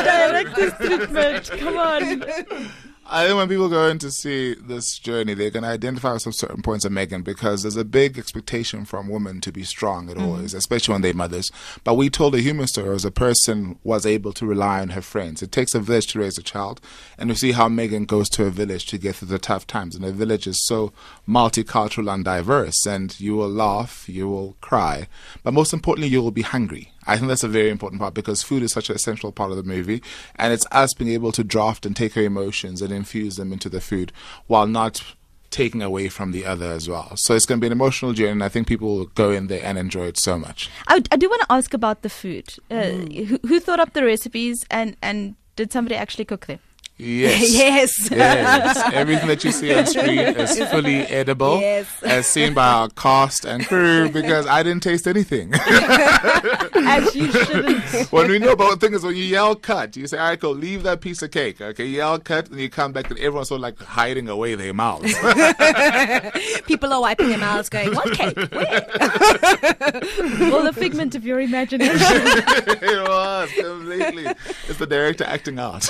Director's 0.06 0.74
treatment. 0.74 1.52
Come 1.60 1.78
on. 1.78 2.72
I 3.06 3.26
think 3.26 3.38
when 3.38 3.50
people 3.50 3.68
go 3.68 3.90
in 3.90 4.00
to 4.00 4.12
see 4.12 4.54
this 4.54 4.98
journey, 4.98 5.34
they're 5.34 5.50
going 5.50 5.64
to 5.64 5.70
identify 5.70 6.14
with 6.14 6.22
some 6.22 6.32
certain 6.32 6.62
points 6.62 6.86
of 6.86 6.94
Megan 6.94 7.22
because 7.22 7.62
there's 7.62 7.76
a 7.76 7.84
big 7.84 8.18
expectation 8.18 8.86
from 8.86 9.10
women 9.10 9.42
to 9.42 9.52
be 9.52 9.64
strong 9.64 10.10
at 10.10 10.18
always, 10.18 10.52
mm-hmm. 10.52 10.58
especially 10.58 10.94
when 10.94 11.02
they're 11.02 11.14
mothers. 11.14 11.52
But 11.84 11.96
we 11.96 12.10
told 12.10 12.34
a 12.34 12.40
human 12.40 12.66
story 12.68 12.96
as 12.96 13.04
a 13.04 13.12
person 13.12 13.78
was 13.84 14.06
able 14.06 14.32
to 14.34 14.46
rely 14.46 14.80
on 14.80 14.90
her 14.90 15.02
friends. 15.02 15.44
It 15.44 15.52
takes 15.52 15.76
a 15.76 15.82
village 15.82 16.08
to 16.08 16.20
raise 16.20 16.38
a 16.38 16.44
child, 16.44 16.80
and 17.18 17.30
we 17.30 17.36
see 17.36 17.52
how 17.52 17.68
Megan 17.68 18.06
goes 18.06 18.30
to 18.30 18.46
a 18.46 18.50
village 18.50 18.86
to 18.88 18.98
get 18.98 19.18
through 19.18 19.28
the 19.28 19.40
tough 19.40 19.68
times. 19.68 19.96
And 19.96 20.06
the 20.06 20.14
village 20.14 20.48
is 20.48 20.66
so 20.66 20.94
multicultural 21.28 22.14
and 22.14 22.24
diverse, 22.24 22.86
and 22.86 23.20
you 23.20 23.36
will 23.36 23.50
laugh, 23.50 24.08
you 24.08 24.30
will 24.30 24.56
cry, 24.62 25.08
but 25.44 25.54
most 25.54 25.74
importantly, 25.74 26.08
you 26.08 26.22
will 26.22 26.32
be 26.32 26.42
hungry. 26.42 26.93
I 27.08 27.18
think 27.18 27.28
that's 27.28 27.44
a 27.44 27.48
very 27.48 27.70
important 27.70 28.02
part 28.02 28.14
because 28.14 28.44
food 28.44 28.64
is 28.64 28.72
such 28.72 28.90
an 28.90 28.96
essential 28.96 29.32
part 29.32 29.52
of 29.52 29.58
the 29.58 29.64
movie, 29.64 30.02
and 30.36 30.54
it's 30.54 30.66
us 30.72 30.94
being 30.94 31.12
able 31.12 31.32
to 31.34 31.44
draft 31.44 31.86
and 31.86 31.95
take 31.95 32.16
our 32.18 32.24
emotions 32.24 32.81
and 32.81 32.92
infuse 32.92 33.36
them 33.36 33.54
into 33.54 33.69
the 33.69 33.81
food 33.81 34.12
while 34.48 34.68
not 34.68 35.04
taking 35.50 35.83
away 35.83 36.10
from 36.10 36.31
the 36.31 36.45
other 36.45 36.72
as 36.72 36.90
well. 36.90 37.12
So 37.16 37.36
it's 37.36 37.45
going 37.45 37.60
to 37.60 37.62
be 37.62 37.68
an 37.68 37.74
emotional 37.74 38.12
journey, 38.12 38.31
and 38.31 38.44
I 38.44 38.50
think 38.50 38.68
people 38.68 38.98
will 38.98 39.06
go 39.06 39.31
in 39.31 39.48
there 39.48 39.64
and 39.64 39.78
enjoy 39.78 40.07
it 40.07 40.18
so 40.18 40.38
much. 40.38 40.69
I, 40.88 41.02
I 41.12 41.16
do 41.16 41.30
want 41.30 41.44
to 41.44 41.52
ask 41.52 41.74
about 41.74 42.02
the 42.02 42.10
food. 42.10 42.56
Uh, 42.72 42.90
who, 43.30 43.40
who 43.48 43.60
thought 43.60 43.80
up 43.80 43.94
the 43.94 44.04
recipes 44.04 44.66
and, 44.72 44.98
and 45.02 45.36
did 45.56 45.72
somebody 45.72 45.95
actually 45.95 46.26
cook 46.26 46.48
them? 46.48 46.60
Yes. 47.04 47.52
yes. 47.54 48.10
Yes, 48.12 48.81
everything 48.94 49.28
that 49.28 49.44
you 49.44 49.52
see 49.52 49.74
on 49.76 49.86
screen 49.86 50.19
is 50.19 50.57
fully 50.69 51.02
edible, 51.02 51.60
Yes. 51.60 51.88
as 52.04 52.28
seen 52.28 52.54
by 52.54 52.66
our 52.68 52.90
cast 52.90 53.44
and 53.45 53.66
crew. 53.66 54.10
Because 54.10 54.48
I 54.48 54.64
didn't 54.64 54.83
taste 54.83 55.07
anything. 55.07 55.54
As 56.86 57.16
you 57.16 57.31
shouldn't. 57.31 58.12
when 58.12 58.30
we 58.30 58.40
know, 58.40 58.56
thing 58.76 58.94
is, 58.94 59.04
when 59.04 59.16
you 59.16 59.24
yell 59.24 59.56
cut, 59.56 59.95
you 59.95 60.06
say, 60.06 60.18
"All 60.18 60.30
right, 60.30 60.40
go 60.40 60.52
leave 60.52 60.83
that 60.83 61.02
piece 61.02 61.22
of 61.22 61.31
cake." 61.31 61.62
Okay, 61.62 61.86
yell 61.86 62.19
cut, 62.19 62.50
and 62.50 62.60
you 62.60 62.69
come 62.69 62.92
back, 62.92 63.10
and 63.10 63.18
everyone's 63.19 63.48
sort 63.48 63.60
of 63.60 63.64
like 63.64 63.80
hiding 63.80 64.28
away 64.30 64.56
their 64.56 64.74
mouths. 64.74 65.14
People 66.66 66.92
are 66.94 67.02
wiping 67.02 67.30
their 67.30 67.38
mouths 67.38 67.69
going, 67.69 67.94
what 67.95 68.12
cake? 68.14 68.36
Where? 68.36 68.86
well, 70.52 70.64
the 70.64 70.74
figment 70.76 71.16
of 71.16 71.26
your 71.26 71.40
imagination. 71.40 71.95
it 72.00 73.07
was 73.07 73.50
completely. 73.54 74.26
It's 74.68 74.78
the 74.80 74.88
director 74.88 75.24
acting 75.24 75.60
out. 75.60 75.90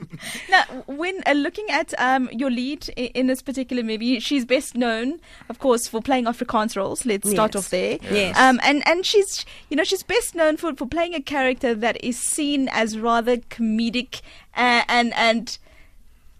now, 0.50 0.62
when 0.86 1.20
uh, 1.26 1.32
looking 1.32 1.66
at 1.70 1.92
um, 1.98 2.28
your 2.32 2.50
lead 2.50 2.88
i- 2.96 3.10
in 3.14 3.26
this 3.26 3.42
particular 3.42 3.82
movie, 3.82 4.20
she's 4.20 4.44
best 4.44 4.74
known, 4.76 5.20
of 5.48 5.58
course, 5.58 5.86
for 5.88 6.00
playing 6.00 6.24
Afrikaans 6.26 6.76
roles. 6.76 7.04
Let's 7.06 7.30
start 7.30 7.54
Yes. 7.54 7.64
off 7.64 7.70
there. 7.70 7.98
Yes. 8.10 8.38
Um, 8.38 8.60
and 8.62 8.86
and 8.86 9.04
she's 9.06 9.44
you 9.68 9.76
know 9.76 9.84
she's 9.84 10.02
best 10.02 10.34
known 10.34 10.56
for 10.56 10.74
for 10.74 10.86
playing 10.86 11.14
a 11.14 11.20
character 11.20 11.74
that 11.74 12.02
is 12.04 12.18
seen 12.18 12.68
as 12.70 12.98
rather 12.98 13.36
comedic 13.38 14.20
uh, 14.56 14.82
and 14.88 15.12
and. 15.14 15.58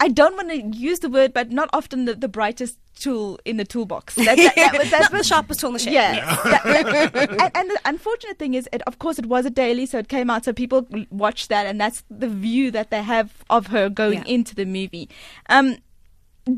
I 0.04 0.08
don't 0.08 0.34
want 0.36 0.50
to 0.50 0.60
use 0.88 0.98
the 0.98 1.08
word, 1.08 1.32
but 1.32 1.50
not 1.52 1.68
often 1.72 2.04
the, 2.06 2.14
the 2.14 2.28
brightest 2.28 2.76
tool 2.98 3.38
in 3.44 3.56
the 3.56 3.64
toolbox. 3.64 4.16
That, 4.16 4.36
that, 4.36 4.54
that, 4.56 4.78
was- 4.78 4.90
that's 4.90 5.10
Not 5.12 5.18
the 5.18 5.24
sharpest 5.24 5.60
tool 5.60 5.68
in 5.70 5.74
the 5.74 5.78
shed. 5.78 5.92
Yeah. 5.94 6.36
That- 6.44 7.12
that- 7.12 7.30
and, 7.42 7.50
and 7.54 7.70
the 7.70 7.78
unfortunate 7.84 8.38
thing 8.38 8.54
is, 8.54 8.68
it, 8.72 8.82
of 8.86 8.98
course, 8.98 9.18
it 9.18 9.26
was 9.26 9.46
a 9.46 9.50
daily, 9.50 9.86
so 9.86 9.98
it 9.98 10.08
came 10.08 10.28
out, 10.28 10.44
so 10.44 10.52
people 10.52 10.86
watched 11.10 11.48
that, 11.50 11.66
and 11.66 11.80
that's 11.80 12.02
the 12.10 12.28
view 12.28 12.70
that 12.72 12.90
they 12.90 13.02
have 13.02 13.44
of 13.48 13.68
her 13.68 13.88
going 13.88 14.18
Yeah. 14.18 14.34
into 14.36 14.54
the 14.56 14.64
movie. 14.66 15.08
Um, 15.48 15.76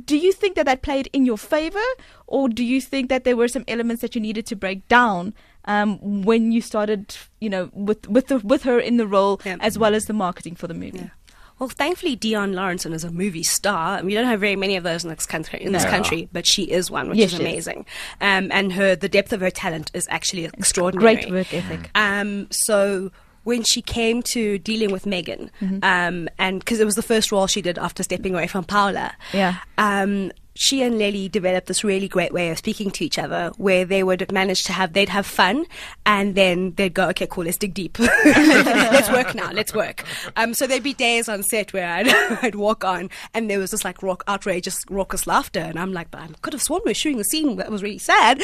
do 0.06 0.16
you 0.16 0.32
think 0.32 0.56
that 0.56 0.64
that 0.64 0.80
played 0.80 1.10
in 1.12 1.26
your 1.26 1.36
favor, 1.38 1.86
or 2.26 2.48
do 2.48 2.64
you 2.64 2.80
think 2.80 3.10
that 3.10 3.24
there 3.24 3.36
were 3.36 3.48
some 3.48 3.64
elements 3.68 4.00
that 4.00 4.14
you 4.14 4.20
needed 4.20 4.46
to 4.46 4.56
break 4.56 4.88
down 4.88 5.34
um, 5.66 6.22
when 6.22 6.52
you 6.52 6.62
started, 6.62 7.14
you 7.40 7.50
know, 7.50 7.68
with 7.74 8.08
with 8.08 8.28
the, 8.28 8.38
with 8.38 8.62
her 8.62 8.78
in 8.78 8.96
the 8.96 9.06
role 9.06 9.40
Yeah. 9.44 9.58
as 9.60 9.78
well 9.78 9.94
as 9.94 10.06
the 10.06 10.12
marketing 10.14 10.54
for 10.56 10.66
the 10.66 10.74
movie? 10.74 11.10
Well, 11.58 11.68
thankfully, 11.68 12.16
Diaan 12.16 12.52
Lawrenson 12.54 12.92
is 12.92 13.04
a 13.04 13.10
movie 13.12 13.44
star, 13.44 13.96
and 13.98 14.06
we 14.06 14.14
don't 14.14 14.26
have 14.26 14.40
very 14.40 14.56
many 14.56 14.76
of 14.76 14.82
those 14.82 15.04
in 15.04 15.10
this 15.10 15.24
country. 15.26 15.62
In 15.62 15.72
this 15.72 15.84
No. 15.84 15.90
country, 15.90 16.28
but 16.32 16.46
she 16.46 16.64
is 16.64 16.90
one, 16.90 17.08
which 17.08 17.18
Yes, 17.18 17.32
is. 17.32 17.38
amazing. 17.40 17.86
Um, 18.20 18.48
and 18.52 18.72
her 18.72 18.96
the 18.96 19.08
depth 19.08 19.32
of 19.32 19.40
her 19.40 19.50
talent 19.50 19.90
is 19.94 20.06
actually 20.10 20.46
extraordinary. 20.46 21.14
Great 21.16 21.30
work 21.30 21.54
ethic. 21.54 21.90
Um, 21.94 22.48
so 22.50 23.10
when 23.44 23.62
she 23.62 23.82
came 23.82 24.22
to 24.22 24.58
dealing 24.58 24.90
with 24.90 25.04
Megan, 25.06 25.50
Mm-hmm. 25.60 25.78
um, 25.82 26.28
and 26.38 26.58
because 26.58 26.80
it 26.80 26.86
was 26.86 26.94
the 26.96 27.02
first 27.02 27.30
role 27.30 27.46
she 27.46 27.62
did 27.62 27.78
after 27.78 28.02
stepping 28.02 28.34
away 28.34 28.46
from 28.46 28.64
Paula, 28.64 29.12
Yeah. 29.32 29.56
um, 29.78 30.32
she 30.54 30.82
and 30.82 30.98
Lily 30.98 31.28
developed 31.28 31.66
this 31.66 31.82
really 31.82 32.08
great 32.08 32.32
way 32.32 32.50
of 32.50 32.58
speaking 32.58 32.90
to 32.92 33.04
each 33.04 33.18
other, 33.18 33.52
where 33.56 33.84
they 33.84 34.02
would 34.02 34.30
manage 34.32 34.64
to 34.64 34.72
have 34.72 34.92
they'd 34.92 35.08
have 35.08 35.26
fun, 35.26 35.66
and 36.06 36.34
then 36.34 36.72
they'd 36.76 36.94
go, 36.94 37.08
okay, 37.08 37.26
cool, 37.28 37.44
let's 37.44 37.56
dig 37.58 37.74
deep, 37.74 37.98
let's 37.98 39.10
work 39.10 39.34
now, 39.34 39.50
let's 39.52 39.74
work. 39.74 40.04
Um, 40.36 40.54
so 40.54 40.66
there'd 40.66 40.82
be 40.82 40.94
days 40.94 41.28
on 41.28 41.42
set 41.42 41.72
where 41.72 41.88
I'd, 41.88 42.08
I'd 42.42 42.54
walk 42.54 42.84
on, 42.84 43.10
and 43.34 43.50
there 43.50 43.58
was 43.58 43.72
this 43.72 43.84
like 43.84 44.02
rock, 44.02 44.22
outrageous, 44.28 44.84
raucous 44.88 45.26
laughter, 45.26 45.60
and 45.60 45.78
I'm 45.78 45.92
like, 45.92 46.10
but 46.10 46.20
I 46.20 46.28
could 46.42 46.52
have 46.52 46.62
sworn 46.62 46.82
we 46.84 46.90
were 46.90 46.94
shooting 46.94 47.20
a 47.20 47.24
scene 47.24 47.56
that 47.56 47.70
was 47.70 47.82
really 47.82 47.98
sad, 47.98 48.40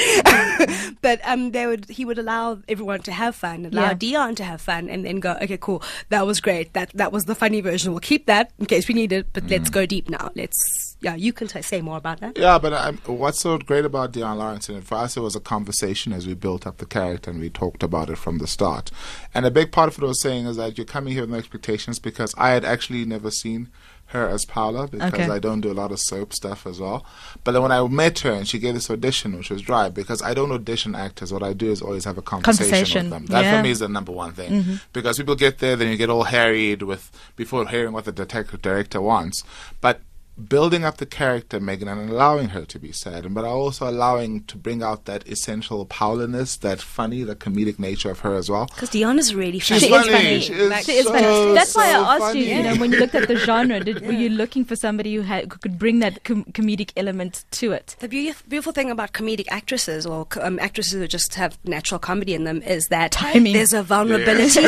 but 1.02 1.20
um, 1.24 1.52
they 1.52 1.66
would 1.66 1.88
he 1.88 2.04
would 2.04 2.18
allow 2.18 2.58
everyone 2.68 3.00
to 3.02 3.12
have 3.12 3.36
fun, 3.36 3.66
allow 3.66 3.82
Yeah. 3.90 3.94
Diaan 3.94 4.36
to 4.36 4.44
have 4.44 4.60
fun, 4.60 4.88
and 4.88 5.04
then 5.04 5.20
go, 5.20 5.36
okay, 5.40 5.58
cool, 5.58 5.82
that 6.08 6.26
was 6.26 6.40
great, 6.40 6.72
that 6.72 6.90
that 6.94 7.12
was 7.12 7.26
the 7.26 7.34
funny 7.34 7.60
version. 7.60 7.92
We'll 7.92 8.00
keep 8.00 8.26
that 8.26 8.50
in 8.58 8.66
case 8.66 8.88
we 8.88 8.94
need 8.94 9.12
it, 9.12 9.26
but 9.32 9.48
let's 9.48 9.70
go 9.70 9.86
deep 9.86 10.10
now. 10.10 10.30
Let's 10.34 10.96
yeah, 11.00 11.14
you 11.14 11.32
can 11.32 11.48
t- 11.48 11.62
say 11.62 11.80
more 11.80 11.96
about 12.00 12.20
that. 12.20 12.36
Yeah, 12.36 12.58
but 12.58 12.72
um, 12.72 12.98
what's 13.06 13.40
so 13.40 13.58
great 13.58 13.84
about 13.84 14.12
Diaan 14.12 14.36
Lawrence, 14.38 14.68
and 14.68 14.84
for 14.84 14.96
us, 14.96 15.16
it 15.16 15.20
was 15.20 15.36
a 15.36 15.40
conversation 15.40 16.12
as 16.12 16.26
we 16.26 16.34
built 16.34 16.66
up 16.66 16.78
the 16.78 16.86
character 16.86 17.30
and 17.30 17.40
we 17.40 17.50
talked 17.50 17.82
about 17.82 18.10
it 18.10 18.18
from 18.18 18.38
the 18.38 18.46
start. 18.46 18.90
And 19.34 19.46
a 19.46 19.50
big 19.50 19.70
part 19.72 19.88
of 19.88 19.98
what 19.98 20.04
I 20.06 20.08
was 20.08 20.20
saying 20.20 20.46
is 20.46 20.56
that 20.56 20.76
you're 20.76 20.84
coming 20.84 21.12
here 21.12 21.22
with 21.22 21.30
no 21.30 21.38
expectations 21.38 21.98
because 21.98 22.34
I 22.36 22.50
had 22.50 22.64
actually 22.64 23.04
never 23.04 23.30
seen 23.30 23.68
her 24.06 24.28
as 24.28 24.44
Paula 24.44 24.88
because 24.88 25.14
Okay. 25.14 25.30
I 25.30 25.38
don't 25.38 25.60
do 25.60 25.70
a 25.70 25.78
lot 25.82 25.92
of 25.92 26.00
soap 26.00 26.32
stuff 26.32 26.66
as 26.66 26.80
well. 26.80 27.06
But 27.44 27.52
then 27.52 27.62
when 27.62 27.70
I 27.70 27.86
met 27.86 28.18
her 28.20 28.32
and 28.32 28.46
she 28.46 28.58
gave 28.58 28.74
this 28.74 28.90
audition, 28.90 29.36
which 29.36 29.50
was 29.50 29.62
dry, 29.62 29.88
because 29.88 30.20
I 30.20 30.34
don't 30.34 30.50
audition 30.50 30.96
actors. 30.96 31.32
What 31.32 31.44
I 31.44 31.52
do 31.52 31.70
is 31.70 31.80
always 31.80 32.04
have 32.06 32.18
a 32.18 32.22
conversation, 32.22 32.70
Conversation, 32.70 33.02
with 33.04 33.10
them. 33.12 33.26
That 33.26 33.44
yeah. 33.44 33.56
for 33.56 33.62
me 33.62 33.70
is 33.70 33.78
the 33.78 33.88
number 33.88 34.10
one 34.10 34.32
thing 34.32 34.80
because 34.92 35.16
people 35.18 35.36
get 35.36 35.58
there, 35.58 35.76
then 35.76 35.88
you 35.88 35.96
get 35.96 36.10
all 36.10 36.24
harried 36.24 36.82
with 36.82 37.10
before 37.36 37.68
hearing 37.68 37.92
what 37.92 38.04
the 38.04 38.12
detective 38.12 38.60
director 38.62 39.00
wants, 39.00 39.44
but 39.80 40.00
building 40.48 40.84
up 40.84 40.96
the 40.98 41.06
character 41.06 41.60
Megan 41.60 41.88
and 41.88 42.10
allowing 42.10 42.48
her 42.50 42.64
to 42.64 42.78
be 42.78 42.92
sad, 42.92 43.32
but 43.34 43.44
also 43.44 43.88
allowing 43.88 44.44
to 44.44 44.56
bring 44.56 44.82
out 44.82 45.04
that 45.04 45.26
essential 45.28 45.84
Pauliness, 45.86 46.58
that 46.60 46.80
funny, 46.80 47.22
the 47.22 47.36
comedic 47.36 47.78
nature 47.78 48.10
of 48.10 48.20
her 48.20 48.34
as 48.34 48.48
well. 48.50 48.66
Because 48.66 48.90
Diaan 48.90 49.18
is 49.18 49.34
really 49.34 49.58
She's 49.58 49.86
funny. 49.88 49.90
She 49.90 49.94
is 49.94 50.06
funny. 50.06 50.24
funny. 50.24 50.40
She 50.40 50.52
is 50.54 50.70
Like, 50.70 50.84
She 50.84 50.92
is 50.92 51.06
so, 51.06 51.12
funny. 51.12 51.54
That's 51.54 51.74
why 51.74 51.88
I 51.90 52.14
asked 52.14 52.20
funny. 52.24 52.48
you. 52.48 52.54
You 52.56 52.62
know, 52.62 52.76
when 52.76 52.92
you 52.92 52.98
looked 53.00 53.14
at 53.14 53.28
the 53.28 53.36
genre, 53.46 53.80
did, 53.80 54.06
were 54.06 54.12
you 54.12 54.28
looking 54.30 54.64
for 54.64 54.76
somebody 54.76 55.14
who 55.14 55.22
had, 55.22 55.44
who 55.52 55.58
could 55.58 55.78
bring 55.78 55.98
that 56.00 56.24
com- 56.24 56.44
comedic 56.52 56.92
element 56.96 57.44
to 57.52 57.72
it? 57.72 57.96
The 58.00 58.08
beautiful, 58.08 58.44
beautiful 58.48 58.72
thing 58.72 58.90
about 58.90 59.12
comedic 59.12 59.46
actresses 59.50 60.06
or 60.06 60.26
um, 60.40 60.58
actresses 60.60 60.92
who 60.94 61.06
just 61.08 61.34
have 61.34 61.58
natural 61.64 61.98
comedy 61.98 62.34
in 62.34 62.44
them 62.44 62.62
is 62.62 62.88
that 62.88 63.12
Timing. 63.12 63.52
there's 63.52 63.72
a 63.72 63.82
vulnerability. 63.82 64.62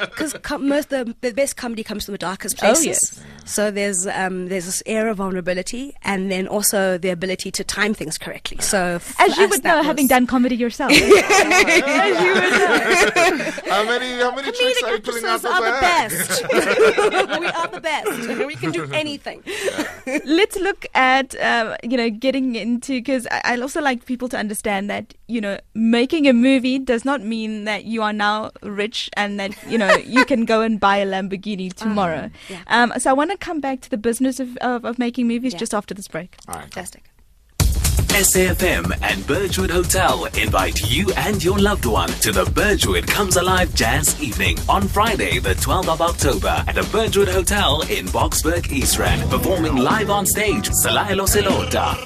Because 0.00 0.32
com- 0.42 0.68
most 0.68 0.90
the, 0.90 1.14
the 1.20 1.32
best 1.32 1.56
comedy 1.56 1.82
comes 1.82 2.04
from 2.04 2.12
the 2.12 2.18
darkest 2.18 2.56
places. 2.58 2.80
Oh, 2.80 2.84
places. 2.84 3.22
yes. 3.42 3.52
So 3.52 3.70
there's 3.70 4.06
um, 4.06 4.29
there's 4.30 4.66
this 4.66 4.82
air 4.86 5.08
of 5.08 5.18
vulnerability, 5.18 5.94
and 6.02 6.30
then 6.30 6.46
also 6.46 6.98
the 6.98 7.10
ability 7.10 7.50
to 7.52 7.64
time 7.64 7.94
things 7.94 8.18
correctly. 8.18 8.58
So 8.60 9.00
As 9.18 9.36
you 9.36 9.44
us, 9.44 9.50
would 9.50 9.62
that 9.62 9.76
know, 9.76 9.82
having 9.82 10.06
done 10.06 10.26
comedy 10.26 10.56
yourself. 10.56 10.92
as 10.94 11.00
you 11.00 12.32
would 12.34 12.52
know. 12.52 13.50
How 13.70 13.84
many, 13.84 14.18
how 14.18 14.34
many 14.34 14.52
tricks 14.52 14.82
are 14.82 14.94
you 14.94 15.00
pulling 15.00 15.24
out 15.24 15.44
of 15.44 15.46
are 15.46 15.60
the 15.60 15.70
the 15.70 15.80
best. 15.80 16.42
we 17.40 17.46
are 17.46 17.68
the 17.68 17.80
best. 17.80 18.46
We 18.46 18.54
can 18.54 18.70
do 18.72 18.84
anything. 18.92 19.42
Let's 20.24 20.56
look 20.58 20.86
at 20.94 21.34
um, 21.40 21.76
you 21.82 21.96
know 21.96 22.10
getting 22.10 22.54
into 22.56 22.92
because 22.92 23.26
I, 23.30 23.40
I 23.44 23.60
also 23.60 23.80
like 23.80 24.06
people 24.06 24.28
to 24.30 24.36
understand 24.38 24.90
that 24.90 25.14
you 25.26 25.40
know 25.40 25.58
making 25.74 26.26
a 26.26 26.32
movie 26.32 26.78
does 26.78 27.04
not 27.04 27.20
mean 27.22 27.64
that 27.64 27.84
you 27.84 28.02
are 28.02 28.12
now 28.12 28.50
rich 28.62 29.10
and 29.16 29.38
that 29.40 29.54
you 29.68 29.78
know 29.78 29.94
you 29.96 30.24
can 30.24 30.44
go 30.44 30.60
and 30.62 30.78
buy 30.80 30.98
a 30.98 31.06
Lamborghini 31.06 31.72
tomorrow. 31.84 32.30
yeah. 32.48 32.62
Um, 32.68 32.92
so 32.98 33.10
I 33.10 33.12
want 33.12 33.30
to 33.30 33.36
come 33.36 33.60
back 33.60 33.80
to 33.82 33.90
the 33.90 33.96
business 33.96 34.19
of, 34.40 34.56
of, 34.58 34.84
of 34.84 34.98
making 34.98 35.26
movies 35.28 35.52
Yeah. 35.54 35.58
just 35.60 35.72
after 35.74 35.94
this 35.94 36.08
break. 36.08 36.36
All 36.48 36.54
right. 36.54 36.62
Fantastic. 36.64 37.04
SAFM 38.10 38.92
and 39.02 39.24
Birchwood 39.26 39.70
Hotel 39.70 40.24
invite 40.36 40.90
you 40.90 41.10
and 41.16 41.42
your 41.42 41.58
loved 41.58 41.86
one 41.86 42.08
to 42.08 42.32
the 42.32 42.44
Birchwood 42.50 43.06
Comes 43.06 43.36
Alive 43.36 43.72
Jazz 43.74 44.20
Evening 44.20 44.58
on 44.68 44.88
Friday, 44.88 45.38
the 45.38 45.54
12th 45.54 45.88
of 45.88 46.00
October 46.02 46.64
at 46.66 46.74
the 46.74 46.82
Birchwood 46.90 47.28
Hotel 47.28 47.82
in 47.82 48.06
Boksburg, 48.06 48.70
East 48.72 48.98
Rand. 48.98 49.30
Performing 49.30 49.76
live 49.76 50.10
on 50.10 50.26
stage, 50.26 50.68
Selaelo 50.70 51.26
Selota. 51.26 51.96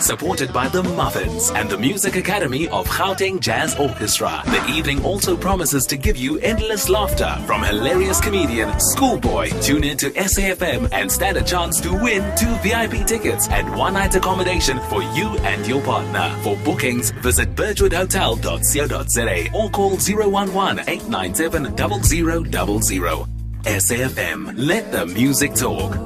Supported 0.00 0.52
by 0.52 0.68
the 0.68 0.82
Muffins 0.82 1.50
and 1.50 1.68
the 1.70 1.78
Music 1.78 2.16
Academy 2.16 2.68
of 2.68 2.86
Gauteng 2.88 3.40
Jazz 3.40 3.74
Orchestra. 3.78 4.42
The 4.46 4.64
evening 4.68 5.04
also 5.04 5.36
promises 5.36 5.86
to 5.86 5.96
give 5.96 6.16
you 6.16 6.38
endless 6.38 6.88
laughter 6.88 7.36
from 7.46 7.62
hilarious 7.62 8.20
comedian 8.20 8.78
Schoolboy. 8.78 9.50
Tune 9.60 9.84
in 9.84 9.96
to 9.98 10.10
SAFM 10.10 10.88
and 10.92 11.10
stand 11.10 11.36
a 11.36 11.42
chance 11.42 11.80
to 11.80 11.92
win 11.92 12.22
two 12.36 12.54
VIP 12.56 13.06
tickets 13.06 13.48
and 13.48 13.74
one 13.76 13.94
night 13.94 14.14
accommodation 14.14 14.78
for 14.88 15.02
you 15.14 15.28
and 15.38 15.66
your 15.66 15.82
partner. 15.82 16.34
For 16.42 16.56
bookings, 16.58 17.10
visit 17.10 17.54
birchwoodhotel.co.za 17.54 19.50
or 19.54 19.70
call 19.70 19.96
011 19.98 20.88
897 20.88 21.76
0000. 21.76 23.26
SAFM, 23.64 24.54
let 24.56 24.92
the 24.92 25.06
music 25.06 25.54
talk. 25.54 25.96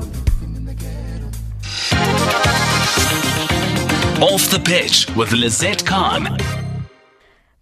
Off 4.21 4.51
the 4.51 4.59
pitch 4.59 5.07
with 5.15 5.31
Lizette 5.31 5.87
Khan. 5.87 6.68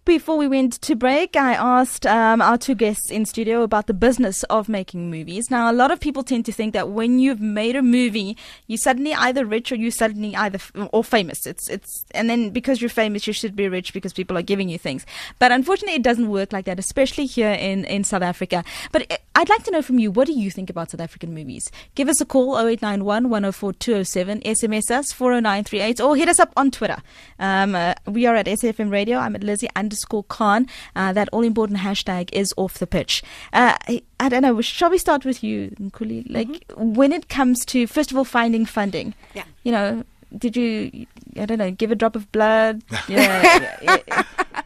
Before 0.07 0.37
we 0.37 0.47
went 0.47 0.81
to 0.83 0.95
break, 0.95 1.35
I 1.35 1.53
asked 1.53 2.05
um, 2.05 2.41
our 2.41 2.57
two 2.57 2.75
guests 2.75 3.11
in 3.11 3.25
studio 3.25 3.61
about 3.61 3.87
the 3.87 3.93
business 3.93 4.43
of 4.43 4.69
making 4.69 5.11
movies. 5.11 5.51
Now, 5.51 5.69
a 5.69 5.73
lot 5.73 5.91
of 5.91 5.99
people 5.99 6.23
tend 6.23 6.45
to 6.45 6.53
think 6.53 6.71
that 6.71 6.87
when 6.87 7.19
you've 7.19 7.41
made 7.41 7.75
a 7.75 7.81
movie, 7.81 8.37
you 8.67 8.77
suddenly 8.77 9.13
either 9.13 9.45
rich 9.45 9.69
or 9.69 9.75
you 9.75 9.91
suddenly 9.91 10.33
either 10.33 10.55
f- 10.55 10.71
or 10.93 11.03
famous. 11.03 11.45
It's 11.45 11.67
it's 11.67 12.05
and 12.11 12.29
then 12.29 12.51
because 12.51 12.79
you're 12.81 12.89
famous, 12.89 13.27
you 13.27 13.33
should 13.33 13.53
be 13.53 13.67
rich 13.67 13.91
because 13.91 14.13
people 14.13 14.37
are 14.37 14.41
giving 14.41 14.69
you 14.69 14.77
things. 14.77 15.05
But 15.39 15.51
unfortunately, 15.51 15.95
it 15.95 16.03
doesn't 16.03 16.29
work 16.29 16.53
like 16.53 16.63
that, 16.67 16.79
especially 16.79 17.25
here 17.25 17.51
in 17.51 17.83
in 17.83 18.05
South 18.05 18.23
Africa. 18.23 18.63
But 18.93 19.11
uh, 19.11 19.17
I'd 19.35 19.49
like 19.49 19.63
to 19.63 19.71
know 19.71 19.81
from 19.81 19.99
you, 19.99 20.09
what 20.09 20.27
do 20.27 20.33
you 20.33 20.49
think 20.49 20.69
about 20.69 20.91
South 20.91 21.01
African 21.01 21.33
movies? 21.33 21.69
Give 21.95 22.07
us 22.07 22.21
a 22.21 22.25
call 22.25 22.57
0891 22.57 23.27
104 23.27 23.73
207, 23.73 24.39
SMS 24.39 24.89
us 24.89 25.11
40938, 25.11 25.99
or 25.99 26.15
hit 26.15 26.29
us 26.29 26.39
up 26.39 26.53
on 26.55 26.71
Twitter. 26.71 26.97
Um, 27.39 27.75
uh, 27.75 27.93
we 28.05 28.25
are 28.25 28.35
at 28.35 28.45
SFM 28.45 28.89
Radio. 28.89 29.17
I'm 29.17 29.35
at 29.35 29.43
Lizzie 29.43 29.67
underscore 29.97 30.23
Khan. 30.25 30.67
Uh, 30.95 31.13
that 31.13 31.29
all 31.31 31.43
important 31.43 31.79
hashtag 31.79 32.29
is 32.33 32.53
off 32.57 32.75
the 32.75 32.87
pitch. 32.87 33.23
Uh, 33.53 33.73
I, 33.87 34.01
I 34.19 34.29
don't 34.29 34.41
know. 34.41 34.61
Shall 34.61 34.89
we 34.89 34.97
start 34.97 35.25
with 35.25 35.43
you, 35.43 35.71
Nkuli? 35.79 36.25
Like, 36.29 36.63
when 36.77 37.11
it 37.11 37.29
comes 37.29 37.65
to, 37.65 37.87
first 37.87 38.11
of 38.11 38.17
all, 38.17 38.23
finding 38.25 38.65
funding, 38.65 39.13
Yeah. 39.33 39.43
you 39.63 39.71
know, 39.71 40.03
did 40.37 40.55
you, 40.57 41.05
I 41.39 41.45
don't 41.45 41.57
know, 41.57 41.71
give 41.71 41.91
a 41.91 41.95
drop 41.95 42.15
of 42.15 42.31
blood? 42.31 42.83
Yeah. 43.07 43.77
yeah, 43.81 43.97
yeah. 44.07 44.23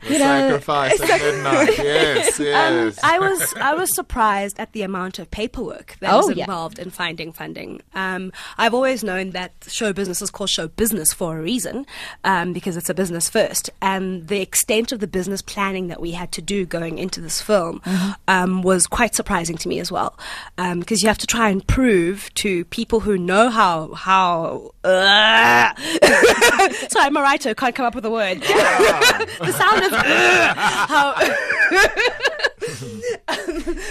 The 0.08 0.14
You 0.14 0.20
know, 0.20 0.26
sacrifice 0.26 1.02
at 1.02 1.22
midnight. 1.22 1.78
Yes, 1.78 2.40
yes. 2.40 3.00
I 3.04 3.20
was 3.20 3.54
I 3.56 3.74
was 3.74 3.94
surprised 3.94 4.60
at 4.60 4.74
the 4.74 4.82
amount 4.82 5.20
of 5.20 5.30
paperwork 5.32 5.98
that 6.00 6.12
Oh, 6.14 6.28
was 6.28 6.36
yeah. 6.36 6.44
involved 6.46 6.80
in 6.80 6.90
finding 6.90 7.32
funding. 7.32 7.82
Um, 7.94 8.32
I've 8.58 8.74
always 8.74 9.04
known 9.04 9.32
that 9.32 9.54
show 9.68 9.94
business 9.94 10.22
is 10.22 10.32
called 10.32 10.50
show 10.50 10.68
business 10.68 11.14
for 11.14 11.38
a 11.38 11.42
reason, 11.42 11.86
um, 12.24 12.52
because 12.54 12.78
it's 12.78 12.90
a 12.90 12.94
business 12.94 13.30
first. 13.30 13.70
And 13.82 14.28
the 14.28 14.42
extent 14.42 14.92
of 14.92 15.00
the 15.00 15.08
business 15.08 15.42
planning 15.42 15.88
that 15.88 16.02
we 16.02 16.12
had 16.12 16.32
to 16.34 16.42
do 16.42 16.66
going 16.66 16.98
into 16.98 17.22
this 17.22 17.42
film 17.42 17.80
Mm-hmm. 17.86 18.12
um, 18.28 18.62
was 18.64 18.88
quite 18.88 19.16
surprising 19.16 19.58
to 19.58 19.68
me 19.70 19.80
as 19.80 19.92
well, 19.92 20.18
because 20.58 21.02
you 21.04 21.08
have 21.10 21.18
to 21.20 21.28
try 21.28 21.50
and 21.50 21.66
prove 21.68 22.34
to 22.36 22.66
people 22.66 23.00
who 23.02 23.18
know 23.18 23.50
how 23.50 23.94
how. 23.94 24.72
Uh, 24.84 25.74
sorry, 26.90 27.06
I'm 27.06 27.18
a 27.18 27.22
writer, 27.22 27.54
can't 27.54 27.76
come 27.76 27.86
up 27.86 27.96
with 27.96 28.06
a 28.06 28.10
word. 28.10 28.42
the 28.42 29.54
sound 29.58 29.84
is 29.84 29.91
how. 29.92 31.16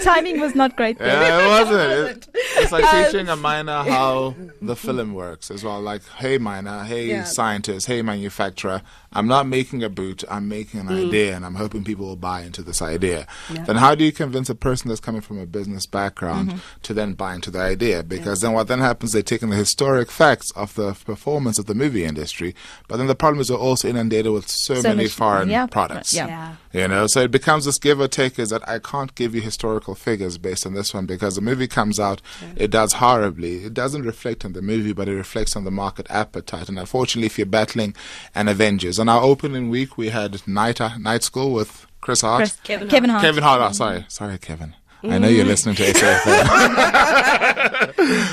timing 0.02 0.40
was 0.40 0.54
not 0.54 0.76
great 0.76 0.97
yeah, 1.00 1.45
it 1.45 1.49
wasn't. 1.49 1.90
It, 2.11 2.28
It's 2.57 2.73
like 2.73 2.85
teaching 3.07 3.28
a 3.28 3.37
miner 3.37 3.83
how 3.83 4.35
the 4.61 4.76
film 4.76 5.14
works 5.25 5.50
as 5.50 5.64
well. 5.64 5.80
Like, 5.80 6.02
hey, 6.19 6.38
miner, 6.38 6.85
hey, 6.85 7.07
Yeah. 7.07 7.25
scientist, 7.25 7.87
hey, 7.87 8.02
manufacturer, 8.02 8.83
I'm 9.12 9.26
not 9.26 9.47
making 9.47 9.83
a 9.83 9.88
boot, 9.88 10.23
I'm 10.30 10.49
making 10.49 10.80
an 10.80 10.87
Mm. 10.88 11.09
idea, 11.09 11.37
and 11.37 11.45
I'm 11.45 11.54
hoping 11.57 11.85
people 11.85 12.07
will 12.07 12.16
buy 12.16 12.42
into 12.42 12.62
this 12.62 12.80
idea. 12.83 13.26
Then, 13.50 13.76
how 13.76 13.95
do 13.95 14.04
you 14.04 14.12
convince 14.12 14.49
a 14.50 14.54
person 14.54 14.88
that's 14.88 15.00
coming 15.00 15.21
from 15.21 15.38
a 15.38 15.47
business 15.47 15.87
background 15.87 16.50
Mm-hmm. 16.50 16.59
to 16.83 16.95
then 16.95 17.14
buy 17.14 17.35
into 17.35 17.50
the 17.50 17.61
idea? 17.61 18.02
Because 18.02 18.40
then 18.40 18.52
what 18.52 18.69
then 18.69 18.78
happens, 18.80 19.12
they 19.12 19.23
take 19.23 19.42
in 19.42 19.50
the 19.50 19.57
historic 19.57 20.11
facts 20.11 20.50
of 20.52 20.75
the 20.75 20.92
performance 21.04 21.59
of 21.59 21.66
the 21.66 21.75
movie 21.75 22.04
industry, 22.04 22.54
but 22.88 22.97
then 22.99 23.07
the 23.07 23.14
problem 23.14 23.40
is 23.40 23.50
we're 23.50 23.57
also 23.59 23.88
inundated 23.88 24.33
with 24.33 24.49
so, 24.49 24.76
So 24.76 24.88
many 24.90 25.04
much- 25.04 25.12
foreign 25.12 25.49
yeah, 25.50 25.66
products. 25.66 26.12
yeah. 26.14 26.26
Yeah. 26.26 26.54
You 26.73 26.87
know, 26.88 27.07
so 27.09 27.21
it 27.23 27.33
becomes 27.33 27.64
this 27.64 27.78
give 27.78 27.99
or 28.00 28.07
take 28.07 28.38
is 28.38 28.50
that 28.50 28.66
I 28.69 28.78
can't 28.78 29.12
give 29.16 29.35
you 29.35 29.40
historical 29.40 29.97
figures 29.97 30.38
based 30.38 30.64
on 30.66 30.75
this 30.75 30.95
one 30.95 31.04
because 31.07 31.35
the 31.35 31.40
movie 31.40 31.66
comes 31.66 31.99
out, 31.99 32.23
it 32.57 32.71
does 32.71 32.95
horribly. 32.95 33.64
It 33.64 33.75
doesn't 33.75 34.02
reflect 34.02 34.45
on 34.45 34.52
the 34.52 34.62
movie, 34.62 34.92
but 34.92 35.09
it 35.09 35.14
reflects 35.14 35.57
on 35.57 35.64
the 35.64 35.71
market 35.71 36.07
appetite. 36.11 36.69
And 36.69 36.78
unfortunately, 36.78 37.26
if 37.26 37.38
you're 37.38 37.47
battling 37.47 37.95
an 38.35 38.49
Avengers, 38.49 38.99
on 38.99 39.09
our 39.09 39.23
opening 39.23 39.71
week, 39.71 39.97
we 39.97 40.09
had 40.09 40.47
Night, 40.47 40.80
uh, 40.80 40.97
Night 40.99 41.23
School 41.23 41.52
with 41.52 41.87
Chris 42.00 42.21
Hart. 42.23 42.38
Chris- 42.40 42.59
Kevin 42.64 42.88
Hart. 42.88 42.90
Kevin 42.90 43.11
Hart. 43.11 43.23
Kevin 43.23 43.42
Hart, 43.42 43.61
oh, 43.62 43.73
sorry, 43.73 44.04
sorry, 44.09 44.38
Kevin. 44.38 44.75
I 45.02 45.19
know 45.19 45.28
you're 45.28 45.45
listening 45.45 45.76
to 45.76 45.83
SAFM. 45.83 47.21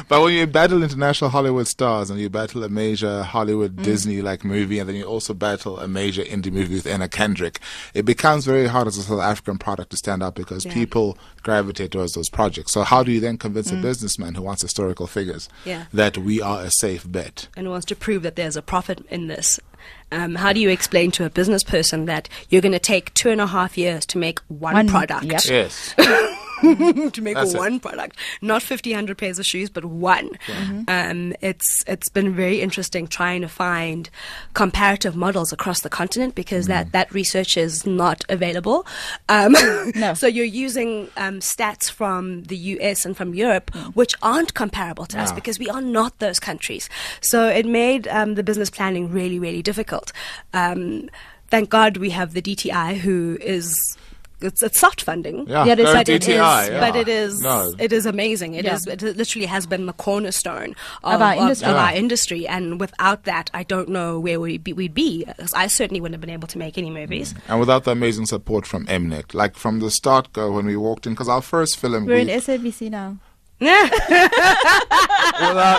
but 0.10 0.22
when 0.22 0.34
you 0.34 0.46
battle 0.48 0.84
international 0.84 1.30
Hollywood 1.30 1.68
stars 1.68 2.10
and 2.10 2.20
you 2.20 2.30
battle 2.30 2.64
a 2.64 2.70
major 2.70 3.24
Hollywood 3.24 3.82
Disney 3.82 4.22
like 4.22 4.44
movie 4.44 4.80
and 4.80 4.88
then 4.90 4.96
you 4.96 5.06
also 5.06 5.34
battle 5.34 5.80
a 5.80 5.88
major 5.88 6.24
indie 6.24 6.52
movie 6.52 6.76
with 6.76 6.86
Anna 6.88 7.08
Kendrick, 7.08 7.60
it 7.94 8.04
becomes 8.04 8.46
very 8.46 8.68
hard 8.68 8.88
as 8.88 8.98
a 8.98 9.04
South 9.04 9.22
African 9.22 9.58
product 9.58 9.92
to 9.92 9.98
stand 9.98 10.22
out 10.24 10.36
because 10.36 10.66
Yeah. 10.66 10.74
people 10.74 11.18
gravitate 11.44 11.92
towards 11.92 12.14
those 12.14 12.30
projects. 12.30 12.72
So 12.74 12.84
how 12.84 13.04
do 13.04 13.12
you 13.12 13.20
then 13.20 13.38
convince 13.38 13.72
a 13.72 13.76
businessman 13.76 14.36
who 14.36 14.42
wants 14.42 14.62
historical 14.62 15.08
figures 15.08 15.48
Yeah. 15.66 15.86
that 15.94 16.18
we 16.18 16.42
are 16.42 16.62
a 16.64 16.72
safe 16.72 17.10
bet? 17.10 17.48
and 17.56 17.70
wants 17.70 17.86
to 17.88 17.96
prove 17.96 18.24
that 18.24 18.36
there's 18.36 18.56
a 18.58 18.62
profit 18.62 19.06
in 19.10 19.28
this. 19.28 19.60
Um, 20.12 20.36
how 20.36 20.54
do 20.54 20.60
you 20.60 20.70
explain 20.70 21.12
to 21.12 21.26
a 21.26 21.30
business 21.30 21.64
person 21.64 22.06
that 22.06 22.28
you're 22.50 22.62
going 22.62 22.72
to 22.74 22.80
take 22.80 23.14
two 23.14 23.30
and 23.30 23.40
a 23.42 23.48
half 23.48 23.78
years 23.78 24.06
to 24.08 24.18
make 24.18 24.40
one, 24.48 24.74
One- 24.74 24.88
product? 24.88 25.24
yep. 25.26 25.42
Yes. 25.46 25.94
to 27.12 27.22
make 27.22 27.36
That's 27.36 27.54
it. 27.54 27.58
one 27.58 27.80
product, 27.80 28.18
not 28.42 28.62
50, 28.64 28.92
100 28.92 29.18
pairs 29.18 29.40
of 29.40 29.46
shoes, 29.46 29.70
but 29.70 29.86
one. 29.86 30.30
Um, 30.88 31.34
it's 31.42 31.84
it's 31.88 32.10
been 32.10 32.36
very 32.36 32.62
interesting 32.62 33.08
trying 33.08 33.42
to 33.42 33.48
find 33.48 34.10
comparative 34.54 35.16
models 35.16 35.52
across 35.54 35.82
the 35.82 35.90
continent 35.90 36.36
because 36.36 36.66
Mm. 36.66 36.70
that 36.70 36.92
that 36.94 37.14
research 37.14 37.58
is 37.58 37.86
not 37.86 38.26
available. 38.30 38.86
Um, 39.30 39.56
No. 39.96 40.14
So 40.22 40.28
you're 40.28 40.46
using 40.46 41.10
um, 41.18 41.40
stats 41.40 41.90
from 41.92 42.44
the 42.44 42.58
US 42.58 43.06
and 43.06 43.16
from 43.16 43.34
Europe, 43.36 43.74
which 43.94 44.16
aren't 44.22 44.54
comparable 44.54 45.06
to 45.08 45.20
us 45.20 45.32
because 45.32 45.60
we 45.60 45.70
are 45.70 45.82
not 45.82 46.18
those 46.20 46.40
countries. 46.40 46.90
So 47.22 47.48
it 47.48 47.66
made 47.66 48.08
um, 48.08 48.36
the 48.36 48.44
business 48.44 48.70
planning 48.70 49.12
really, 49.12 49.38
really 49.40 49.62
difficult. 49.62 50.12
Um, 50.54 51.10
thank 51.50 51.70
God 51.70 51.98
we 51.98 52.10
have 52.12 52.34
the 52.34 52.42
DTI, 52.42 52.98
who 52.98 53.38
is. 53.42 53.98
It's, 54.40 54.62
it's 54.62 54.80
soft 54.80 55.02
funding, 55.02 55.48
Yeah, 55.48 55.66
Yeah, 55.66 55.74
there's 55.76 55.88
go 55.90 55.94
but 55.96 56.10
it 56.10 56.22
is, 56.24 56.28
yeah. 56.30 56.80
but 56.80 56.96
it 56.96 57.08
is 57.08 57.42
no. 57.42 57.74
it 57.80 57.92
is 57.92 58.06
amazing. 58.06 58.54
It 58.54 58.66
Yeah. 58.66 58.76
is, 58.76 58.86
it 58.86 59.02
literally 59.02 59.48
has 59.48 59.66
been 59.66 59.88
the 59.88 59.94
cornerstone 59.94 60.76
of, 61.04 61.16
Of 61.16 61.22
our 61.22 61.36
industry. 61.36 61.68
of 61.68 61.76
our 61.76 61.94
industry. 61.94 62.48
And 62.48 62.80
without 62.80 63.24
that, 63.24 63.50
I 63.56 63.64
don't 63.64 63.90
know 63.90 64.20
where 64.20 64.40
we'd 64.40 64.64
be. 64.64 64.74
We'd 64.74 64.94
be. 64.94 65.26
'Cause 65.40 65.54
I 65.54 65.66
certainly 65.68 66.02
wouldn't 66.02 66.14
have 66.16 66.22
been 66.22 66.30
able 66.30 66.48
to 66.50 66.58
make 66.60 66.78
any 66.78 66.92
movies. 66.92 67.34
Mm. 67.34 67.40
and 67.50 67.60
without 67.60 67.84
the 67.86 67.92
amazing 67.92 68.28
support 68.28 68.68
from 68.68 68.86
Mnet, 68.86 69.34
like 69.34 69.56
from 69.56 69.80
the 69.80 69.90
start 69.90 70.32
go 70.34 70.52
when 70.52 70.66
we 70.68 70.76
walked 70.76 71.08
in, 71.08 71.14
because 71.14 71.30
our 71.30 71.42
first 71.42 71.78
film, 71.78 72.06
We're 72.06 72.16
we, 72.16 72.22
in 72.22 72.28
SABC 72.30 72.90
now. 72.92 73.18
Without 73.60 73.90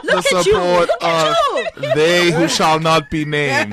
the 0.02 0.20
support 0.22 0.90
of 1.00 1.36
they 1.94 2.32
who 2.32 2.48
shall 2.56 2.80
not 2.80 3.08
be 3.10 3.24
named. 3.24 3.72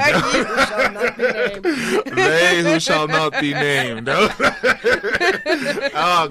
they 2.15 2.61
who 2.61 2.79
shall 2.79 3.07
not 3.07 3.31
be 3.39 3.51
named. 3.53 4.07
oh, 4.09 4.27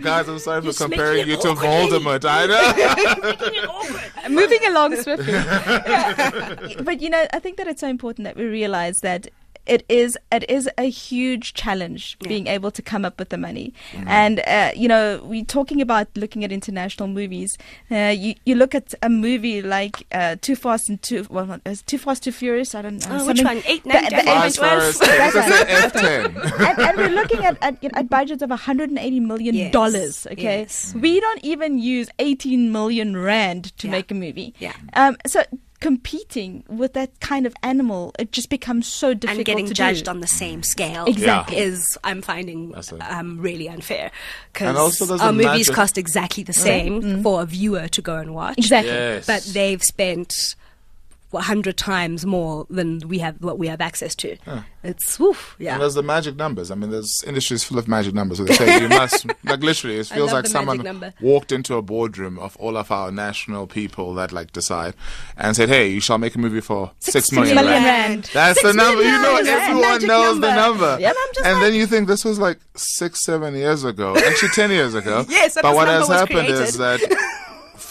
guys, 0.01 0.29
I'm 0.29 0.39
sorry 0.39 0.61
for 0.61 0.67
You're 0.67 0.75
comparing 0.75 1.27
you 1.27 1.37
to 1.37 1.49
awkward. 1.49 1.91
Voldemort. 1.91 2.25
I 2.25 2.47
know. 2.47 4.29
moving 4.31 4.65
along 4.67 4.95
swiftly. 4.97 5.33
Yeah. 5.33 6.69
But 6.83 7.01
you 7.01 7.11
know, 7.11 7.27
I 7.33 7.41
think 7.41 7.57
that 7.57 7.67
it's 7.67 7.81
so 7.81 7.89
important 7.89 8.25
that 8.25 8.37
we 8.37 8.45
realize 8.45 9.01
that 9.01 9.27
it 9.67 9.85
is 9.89 10.19
it 10.31 10.49
is 10.51 10.69
a 10.79 10.85
huge 10.91 11.55
challenge 11.55 12.19
being 12.21 12.47
able 12.47 12.71
to 12.71 12.83
come 12.83 13.05
up 13.05 13.19
with 13.19 13.31
the 13.31 13.39
money. 13.39 13.73
And 14.07 14.41
uh, 14.47 14.73
you 14.77 14.89
know, 14.89 15.21
we're 15.25 15.45
talking 15.45 15.81
about 15.81 16.09
looking 16.17 16.45
at 16.45 16.53
international 16.53 17.09
movies. 17.09 17.57
Uh, 17.91 18.15
you 18.17 18.35
you 18.45 18.55
look 18.55 18.75
at 18.75 18.95
a 19.03 19.09
movie 19.09 19.63
like 19.63 20.07
uh, 20.13 20.37
Too 20.41 20.57
Fast 20.57 20.89
and 20.89 21.01
Too 21.03 21.27
well, 21.31 21.47
not- 21.47 21.61
uh, 21.67 21.75
Too 21.87 21.99
Fast 21.99 22.25
Too 22.25 22.33
Furious. 22.33 22.75
I 22.75 22.83
don't 22.83 22.99
know. 23.09 23.19
Oh, 23.21 23.27
which 23.27 23.43
one? 23.43 23.63
Eight, 23.67 23.83
the- 23.85 23.89
nine, 23.91 24.05
the 24.05 24.11
ten, 24.11 24.21
eight- 24.21 24.27
eleven, 24.27 24.51
Fast 24.53 24.57
twelve? 24.57 24.81
Furious 24.83 24.99
10. 24.99 25.19
That's 25.19 25.37
It's 25.37 25.95
right. 25.95 26.27
a 26.27 26.29
F10. 26.29 26.69
and, 26.71 26.79
and 26.81 26.97
we're 26.97 27.09
looking 27.21 27.45
at, 27.45 27.59
at, 27.63 27.83
you 27.83 27.89
know, 27.91 27.99
at 27.99 28.09
budgets 28.11 28.43
of 28.43 28.51
180 28.51 29.21
million 29.21 29.55
Yes. 29.55 29.73
dollars. 29.73 30.27
Okay, 30.33 30.61
Yes. 30.61 30.95
we 30.95 31.21
don't 31.21 31.43
even 31.45 31.79
use 31.79 32.09
18 32.19 32.73
million 32.73 33.17
rand 33.17 33.77
to 33.79 33.87
Yeah. 33.87 33.91
make 33.93 34.11
a 34.11 34.15
movie. 34.15 34.55
Yeah. 34.59 34.73
Um. 34.95 35.17
So 35.27 35.43
competing 35.85 36.65
with 36.67 36.95
that 36.95 37.21
kind 37.21 37.45
of 37.45 37.55
animal, 37.63 38.15
it 38.19 38.33
just 38.33 38.49
becomes 38.49 38.87
so 38.87 39.13
difficult 39.13 39.37
and 39.37 39.45
getting 39.45 39.67
to 39.67 39.75
judged 39.75 40.07
do. 40.07 40.11
on 40.13 40.21
the 40.21 40.27
same 40.27 40.63
scale 40.63 41.05
Exactly. 41.05 41.59
is 41.59 41.99
I'm 42.03 42.23
finding 42.23 42.75
um, 43.03 43.39
really 43.39 43.69
unfair 43.69 44.11
because 44.51 44.99
our 45.21 45.31
movies 45.31 45.45
magic- 45.69 45.75
cost 45.75 45.99
exactly 45.99 46.43
the 46.43 46.55
same 46.55 47.23
for 47.23 47.43
a 47.43 47.45
viewer 47.45 47.87
to 47.89 48.01
go 48.01 48.17
and 48.17 48.35
watch. 48.35 48.57
exactly. 48.57 48.93
Yes. 48.95 49.27
but 49.27 49.43
they've 49.53 49.83
spent 49.85 50.33
a 50.33 50.64
hundred 51.43 51.77
times 51.77 52.25
more 52.25 52.67
than 52.71 53.01
we 53.09 53.19
have 53.19 53.37
what 53.43 53.59
we 53.59 53.67
have 53.69 53.81
access 53.81 54.15
to. 54.17 54.37
It's 54.83 55.19
woof, 55.19 55.57
yeah. 55.59 55.73
And 55.75 55.83
there's 55.83 55.95
the 55.95 56.03
magic 56.03 56.37
numbers. 56.37 56.71
I 56.71 56.75
mean, 56.75 56.91
there's 56.91 57.23
industries 57.27 57.65
full 57.65 57.79
of 57.79 57.89
magic 57.89 58.13
numbers. 58.15 58.39
So 58.39 58.45
they 58.45 58.53
say 58.55 58.83
you 58.83 58.89
must, 58.89 59.27
like 59.45 59.61
literally, 59.63 59.97
it 59.97 60.07
feels 60.07 60.33
like 60.33 60.47
someone 60.47 60.79
number. 60.79 61.15
walked 61.23 61.53
into 61.53 61.77
a 61.77 61.83
boardroom 61.83 62.39
of 62.39 62.55
all 62.59 62.77
of 62.77 62.91
our 62.93 63.11
national 63.11 63.67
people 63.67 64.13
that 64.15 64.31
like 64.33 64.53
decide 64.53 64.95
and 65.39 65.57
said, 65.57 65.69
"Hey, 65.71 65.89
you 65.89 66.01
shall 66.01 66.19
make 66.19 66.35
a 66.35 66.39
movie 66.39 66.61
for 66.61 66.93
six 66.99 67.33
million, 67.33 67.55
million 67.57 67.73
rand." 67.83 67.85
rand. 68.11 68.31
That's 68.35 68.61
Six 68.61 68.73
the 68.73 68.77
number. 68.77 69.03
You 69.03 69.11
know, 69.23 69.37
everyone 69.37 70.07
knows 70.07 70.41
the 70.41 70.55
number. 70.55 70.81
number. 70.87 71.01
Yep. 71.01 71.17
And 71.39 71.47
and 71.47 71.55
like- 71.55 71.63
then 71.63 71.75
you 71.75 71.87
think 71.87 72.07
this 72.09 72.25
was 72.25 72.39
like 72.39 72.59
six, 72.77 73.25
seven 73.25 73.55
years 73.55 73.85
ago, 73.85 74.17
actually 74.17 74.51
ten 74.51 74.71
years 74.71 74.95
ago. 74.95 75.25
Yes, 75.35 75.57
but 75.61 75.75
what 75.75 75.89
has 75.89 76.09
happened 76.09 76.49
is 76.49 76.77
that. 76.79 77.01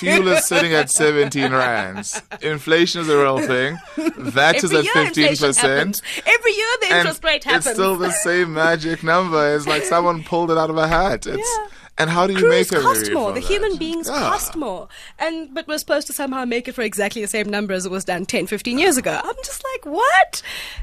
Fuel 0.03 0.27
is 0.29 0.45
sitting 0.45 0.73
at 0.73 0.89
17 0.89 1.51
rands. 1.51 2.21
Inflation 2.41 3.01
is 3.01 3.09
a 3.09 3.17
real 3.17 3.39
thing. 3.39 3.77
That 4.17 4.55
is 4.63 4.73
at 4.73 4.85
15%. 4.85 6.01
Every 6.25 6.51
year 6.51 6.67
the 6.81 6.97
interest 6.97 7.23
rate 7.23 7.43
happens. 7.43 7.67
It's 7.67 7.75
still 7.75 7.95
the 7.97 8.11
same 8.11 8.53
magic 8.53 9.03
number. 9.03 9.55
It's 9.55 9.67
like 9.67 9.83
someone 9.83 10.23
pulled 10.23 10.51
it 10.51 10.57
out 10.57 10.69
of 10.69 10.77
a 10.77 10.87
hat. 10.87 11.25
It's, 11.27 11.37
Yeah. 11.37 11.67
And 11.97 12.10
how 12.10 12.25
do 12.25 12.34
you 12.34 12.39
Crews 12.39 12.71
make 12.71 12.79
a 12.79 12.82
cost 12.82 13.12
more. 13.12 13.32
The 13.34 13.39
that? 13.39 13.47
human 13.47 13.77
beings 13.77 14.08
Yeah. 14.08 14.15
cost 14.19 14.56
more. 14.56 14.88
And 15.19 15.53
but 15.53 15.67
we're 15.67 15.77
supposed 15.77 16.08
to 16.08 16.13
somehow 16.13 16.43
make 16.43 16.67
it 16.67 16.73
for 16.73 16.82
exactly 16.82 17.21
the 17.21 17.27
same 17.27 17.47
number 17.49 17.73
as 17.73 17.86
it 17.86 17.91
was 17.91 18.03
done 18.03 18.25
10, 18.25 18.47
15 18.47 18.79
years 18.79 18.97
ago. 18.97 19.19
I'm 19.23 19.36
just 19.43 19.63
like, 19.73 19.86
what? 19.86 20.41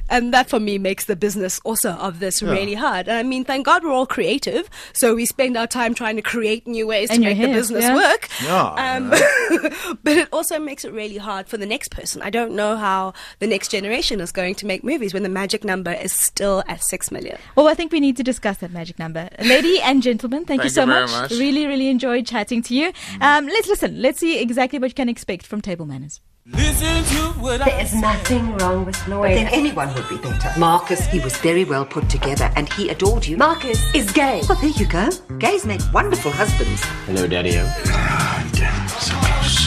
And 0.09 0.33
that 0.33 0.49
for 0.49 0.61
me 0.61 0.79
makes 0.79 1.07
the 1.07 1.17
business 1.17 1.61
also 1.65 1.91
of 1.93 2.21
this 2.21 2.43
really 2.43 2.75
hard. 2.75 3.09
And 3.09 3.17
I 3.19 3.23
mean, 3.25 3.45
thank 3.45 3.67
God 3.67 3.83
we're 3.83 3.91
all 3.93 4.07
creative. 4.07 4.71
So 4.93 5.15
we 5.17 5.27
spend 5.27 5.57
our 5.57 5.67
time 5.67 5.95
trying 5.95 6.15
to 6.17 6.23
create 6.23 6.67
new 6.69 6.87
ways 6.87 7.09
to 7.09 7.17
In 7.17 7.23
your 7.23 7.35
make 7.35 7.41
the 7.43 7.53
business 7.55 7.85
yeah. 7.85 7.95
work. 7.97 8.29
Yeah, 8.43 8.97
Um, 8.97 9.11
but 10.05 10.17
it 10.17 10.29
also 10.33 10.59
makes 10.59 10.85
it 10.85 10.93
really 10.93 11.17
hard 11.17 11.49
for 11.49 11.57
the 11.57 11.67
next 11.67 11.91
person. 11.91 12.23
I 12.23 12.31
don't 12.31 12.55
know 12.55 12.77
how 12.77 13.15
the 13.41 13.47
next 13.47 13.69
generation 13.71 14.21
is 14.21 14.33
going 14.33 14.55
to 14.57 14.67
make 14.67 14.85
movies 14.85 15.13
when 15.15 15.23
the 15.23 15.29
magic 15.29 15.65
number 15.65 15.93
is 15.93 16.13
still 16.13 16.63
at 16.69 16.83
6 16.83 17.11
million. 17.11 17.37
Well, 17.57 17.69
I 17.69 17.75
think 17.75 17.91
we 17.93 18.01
need 18.01 18.17
to 18.17 18.23
discuss 18.23 18.59
that 18.59 18.73
magic 18.73 18.99
number. 18.99 19.29
Lady 19.41 19.81
and 19.81 20.03
gentlemen, 20.03 20.45
thank, 20.45 20.63
you 20.63 20.71
so 20.71 20.83
you 20.83 21.00
very 21.07 21.21
much. 21.21 21.31
much. 21.31 21.39
Really, 21.39 21.67
really 21.67 21.89
enjoyed 21.89 22.27
chatting 22.27 22.63
to 22.63 22.75
you. 22.75 22.93
Um, 23.21 23.47
let's 23.47 23.69
listen. 23.69 24.01
Let's 24.01 24.19
see 24.21 24.41
exactly 24.41 24.79
what 24.79 24.91
you 24.91 24.95
can 24.95 25.09
expect 25.09 25.47
from 25.47 25.61
Table 25.61 25.87
Manners. 25.87 26.21
Listen 26.47 27.05
to 27.05 27.39
what 27.39 27.59
There 27.59 27.75
I 27.77 27.83
is 27.83 27.95
nothing 27.95 28.57
wrong 28.57 28.85
with 28.85 28.97
Lloyd. 29.07 29.37
Then 29.37 29.49
anyone 29.49 29.95
would 29.95 30.09
be 30.09 30.17
better. 30.17 30.59
Marcus, 30.59 31.07
he 31.07 31.21
was 31.21 31.37
very 31.37 31.65
well 31.65 31.85
put 31.85 32.09
together 32.09 32.51
and 32.57 32.73
he 32.73 32.89
adored 32.89 33.27
you. 33.27 33.37
Marcus 33.37 33.95
is 33.95 34.11
gay. 34.11 34.41
Well, 34.49 34.59
there 34.59 34.71
you 34.71 34.87
go. 34.87 35.11
Gays 35.39 35.67
make 35.67 35.81
wonderful 35.93 36.33
husbands. 36.33 36.83
Hello, 37.07 37.27
Daddy. 37.29 37.57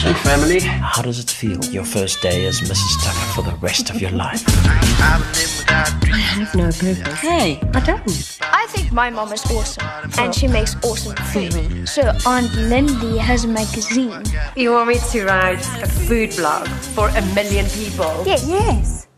And 0.06 0.16
family, 0.18 0.60
how 0.60 1.00
does 1.00 1.18
it 1.18 1.30
feel? 1.30 1.64
Your 1.66 1.84
first 1.84 2.20
day 2.20 2.44
as 2.44 2.60
Mrs. 2.60 3.02
Tucker 3.02 3.32
for 3.34 3.42
the 3.42 3.56
rest 3.58 3.88
of 3.90 4.00
your 4.02 4.10
life. 4.10 4.42
I 4.46 6.16
have 6.16 6.54
no 6.54 6.64
purpose. 6.64 7.18
Hey, 7.20 7.60
I 7.72 7.80
don't. 7.80 8.38
I 8.94 8.96
think 8.96 9.16
my 9.16 9.22
mom 9.24 9.32
is 9.32 9.44
awesome, 9.50 10.10
and 10.18 10.32
she 10.32 10.46
makes 10.46 10.76
awesome 10.84 11.16
food. 11.32 11.88
So 11.88 12.12
Aunt 12.26 12.54
Lindy 12.54 13.18
has 13.18 13.44
a 13.44 13.48
magazine. 13.48 14.22
You 14.54 14.70
want 14.70 14.88
me 14.88 14.98
to 15.10 15.24
write 15.24 15.66
a 15.82 15.86
food 15.86 16.36
blog 16.36 16.68
for 16.68 17.08
a 17.08 17.22
million 17.34 17.66
people? 17.70 18.22
Yes. 18.24 18.46
Yes. 18.46 19.08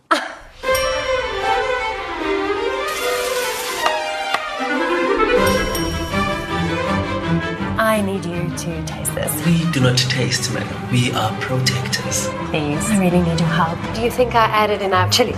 I 7.79 7.97
I 7.97 8.03
need 8.03 8.27
you 8.27 8.51
to 8.59 8.85
taste 8.85 9.15
this. 9.15 9.33
We 9.47 9.65
do 9.73 9.81
not 9.81 9.97
taste, 9.97 10.53
madam. 10.53 10.77
We 10.93 11.12
are 11.12 11.33
protectors. 11.41 12.29
Please. 12.51 12.85
I 12.91 13.01
really 13.01 13.23
need 13.23 13.41
your 13.41 13.49
help. 13.49 13.79
Do 13.95 14.03
you 14.03 14.11
think 14.11 14.35
I 14.35 14.45
added 14.45 14.83
enough 14.83 15.11
chili? 15.11 15.33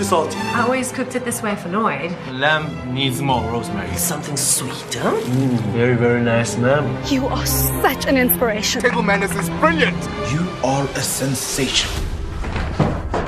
Too 0.00 0.06
salty. 0.06 0.38
I 0.38 0.62
always 0.62 0.92
cooked 0.92 1.14
it 1.14 1.26
this 1.26 1.42
way 1.42 1.54
for 1.56 1.68
Lloyd. 1.68 2.10
Lamb 2.30 2.94
needs 2.94 3.20
more 3.20 3.42
rosemary. 3.50 3.94
Something 3.96 4.34
sweeter? 4.34 4.98
Mm, 4.98 5.58
very, 5.74 5.94
very 5.94 6.22
nice, 6.22 6.56
ma'am. 6.56 7.04
You 7.12 7.26
are 7.26 7.44
such 7.44 8.06
an 8.06 8.16
inspiration. 8.16 8.80
Table 8.80 9.02
manners 9.02 9.32
is 9.32 9.50
brilliant. 9.60 10.02
You 10.32 10.48
are 10.64 10.86
a 10.86 11.02
sensation. 11.02 11.90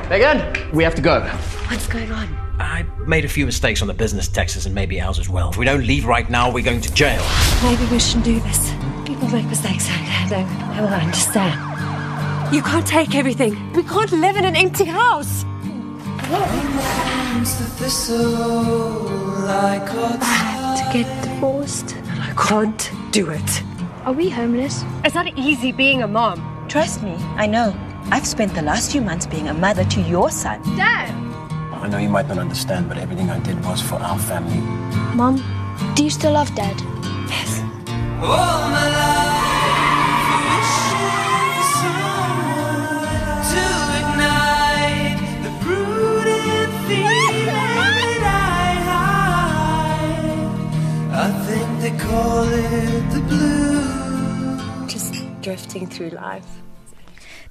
Megan, 0.08 0.72
we 0.72 0.82
have 0.82 0.94
to 0.94 1.02
go. 1.02 1.20
What's 1.68 1.86
going 1.86 2.10
on? 2.10 2.26
I 2.58 2.86
made 3.06 3.26
a 3.26 3.28
few 3.28 3.44
mistakes 3.44 3.82
on 3.82 3.88
the 3.88 3.92
business 3.92 4.26
taxes 4.26 4.64
and 4.64 4.74
maybe 4.74 4.98
ours 4.98 5.18
as 5.18 5.28
well. 5.28 5.50
If 5.50 5.58
we 5.58 5.66
don't 5.66 5.86
leave 5.86 6.06
right 6.06 6.30
now, 6.30 6.50
we're 6.50 6.64
going 6.64 6.80
to 6.80 6.94
jail. 6.94 7.22
Maybe 7.62 7.84
we 7.90 7.98
shouldn't 7.98 8.24
do 8.24 8.40
this. 8.40 8.70
People 9.04 9.28
make 9.28 9.44
mistakes 9.44 9.90
and 9.90 10.30
they 10.30 10.80
will 10.80 10.88
understand. 10.88 12.54
You 12.54 12.62
can't 12.62 12.86
take 12.86 13.14
everything. 13.14 13.74
We 13.74 13.82
can't 13.82 14.12
live 14.12 14.38
in 14.38 14.46
an 14.46 14.56
empty 14.56 14.86
house. 14.86 15.44
I 20.22 20.24
have 20.24 20.78
to 20.78 20.84
get 20.92 21.22
divorced. 21.22 21.96
I 22.08 22.32
can't 22.36 22.90
do 23.10 23.30
it. 23.30 23.62
Are 24.04 24.12
we 24.12 24.28
homeless? 24.28 24.84
It's 25.04 25.14
not 25.14 25.26
easy 25.38 25.72
being 25.72 26.02
a 26.02 26.08
mom. 26.08 26.66
Trust 26.68 27.02
me, 27.02 27.14
I 27.36 27.46
know. 27.46 27.74
I've 28.10 28.26
spent 28.26 28.54
the 28.54 28.62
last 28.62 28.90
few 28.92 29.00
months 29.00 29.26
being 29.26 29.48
a 29.48 29.54
mother 29.54 29.84
to 29.84 30.00
your 30.00 30.30
son. 30.30 30.62
Dad! 30.76 31.10
I 31.72 31.88
know 31.88 31.98
you 31.98 32.08
might 32.08 32.28
not 32.28 32.38
understand, 32.38 32.88
but 32.88 32.96
everything 32.98 33.30
I 33.30 33.38
did 33.40 33.62
was 33.64 33.82
for 33.82 33.96
our 33.96 34.18
family. 34.18 34.60
Mom, 35.14 35.42
do 35.94 36.04
you 36.04 36.10
still 36.10 36.32
love 36.32 36.54
Dad? 36.54 36.80
Yes. 37.28 37.60
Oh, 38.22 39.01
Just 54.86 55.14
drifting 55.40 55.86
through 55.86 56.10
life. 56.10 56.46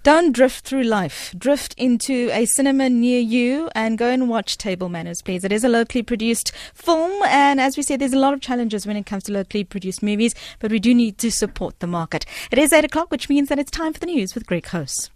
Don't 0.03 0.31
drift 0.31 0.65
through 0.65 0.81
life. 0.81 1.31
Drift 1.37 1.75
into 1.77 2.29
a 2.31 2.45
cinema 2.45 2.89
near 2.89 3.19
you 3.19 3.69
and 3.75 3.99
go 3.99 4.09
and 4.09 4.27
watch 4.27 4.57
Table 4.57 4.89
Manners, 4.89 5.21
please. 5.21 5.43
It 5.43 5.51
is 5.51 5.63
a 5.63 5.69
locally 5.69 6.01
produced 6.01 6.51
film, 6.73 7.21
and 7.27 7.61
as 7.61 7.77
we 7.77 7.83
said, 7.83 8.01
there's 8.01 8.11
a 8.11 8.17
lot 8.17 8.33
of 8.33 8.41
challenges 8.41 8.87
when 8.87 8.97
it 8.97 9.05
comes 9.05 9.25
to 9.25 9.31
locally 9.31 9.63
produced 9.63 10.01
movies, 10.01 10.33
but 10.57 10.71
we 10.71 10.79
do 10.79 10.95
need 10.95 11.19
to 11.19 11.31
support 11.31 11.79
the 11.81 11.87
market. 11.87 12.25
It 12.49 12.57
is 12.57 12.73
8 12.73 12.83
o'clock, 12.83 13.11
which 13.11 13.29
means 13.29 13.49
that 13.49 13.59
it's 13.59 13.69
time 13.69 13.93
for 13.93 13.99
the 13.99 14.07
news 14.07 14.33
with 14.33 14.47
Greg 14.47 14.65
Host. 14.65 15.11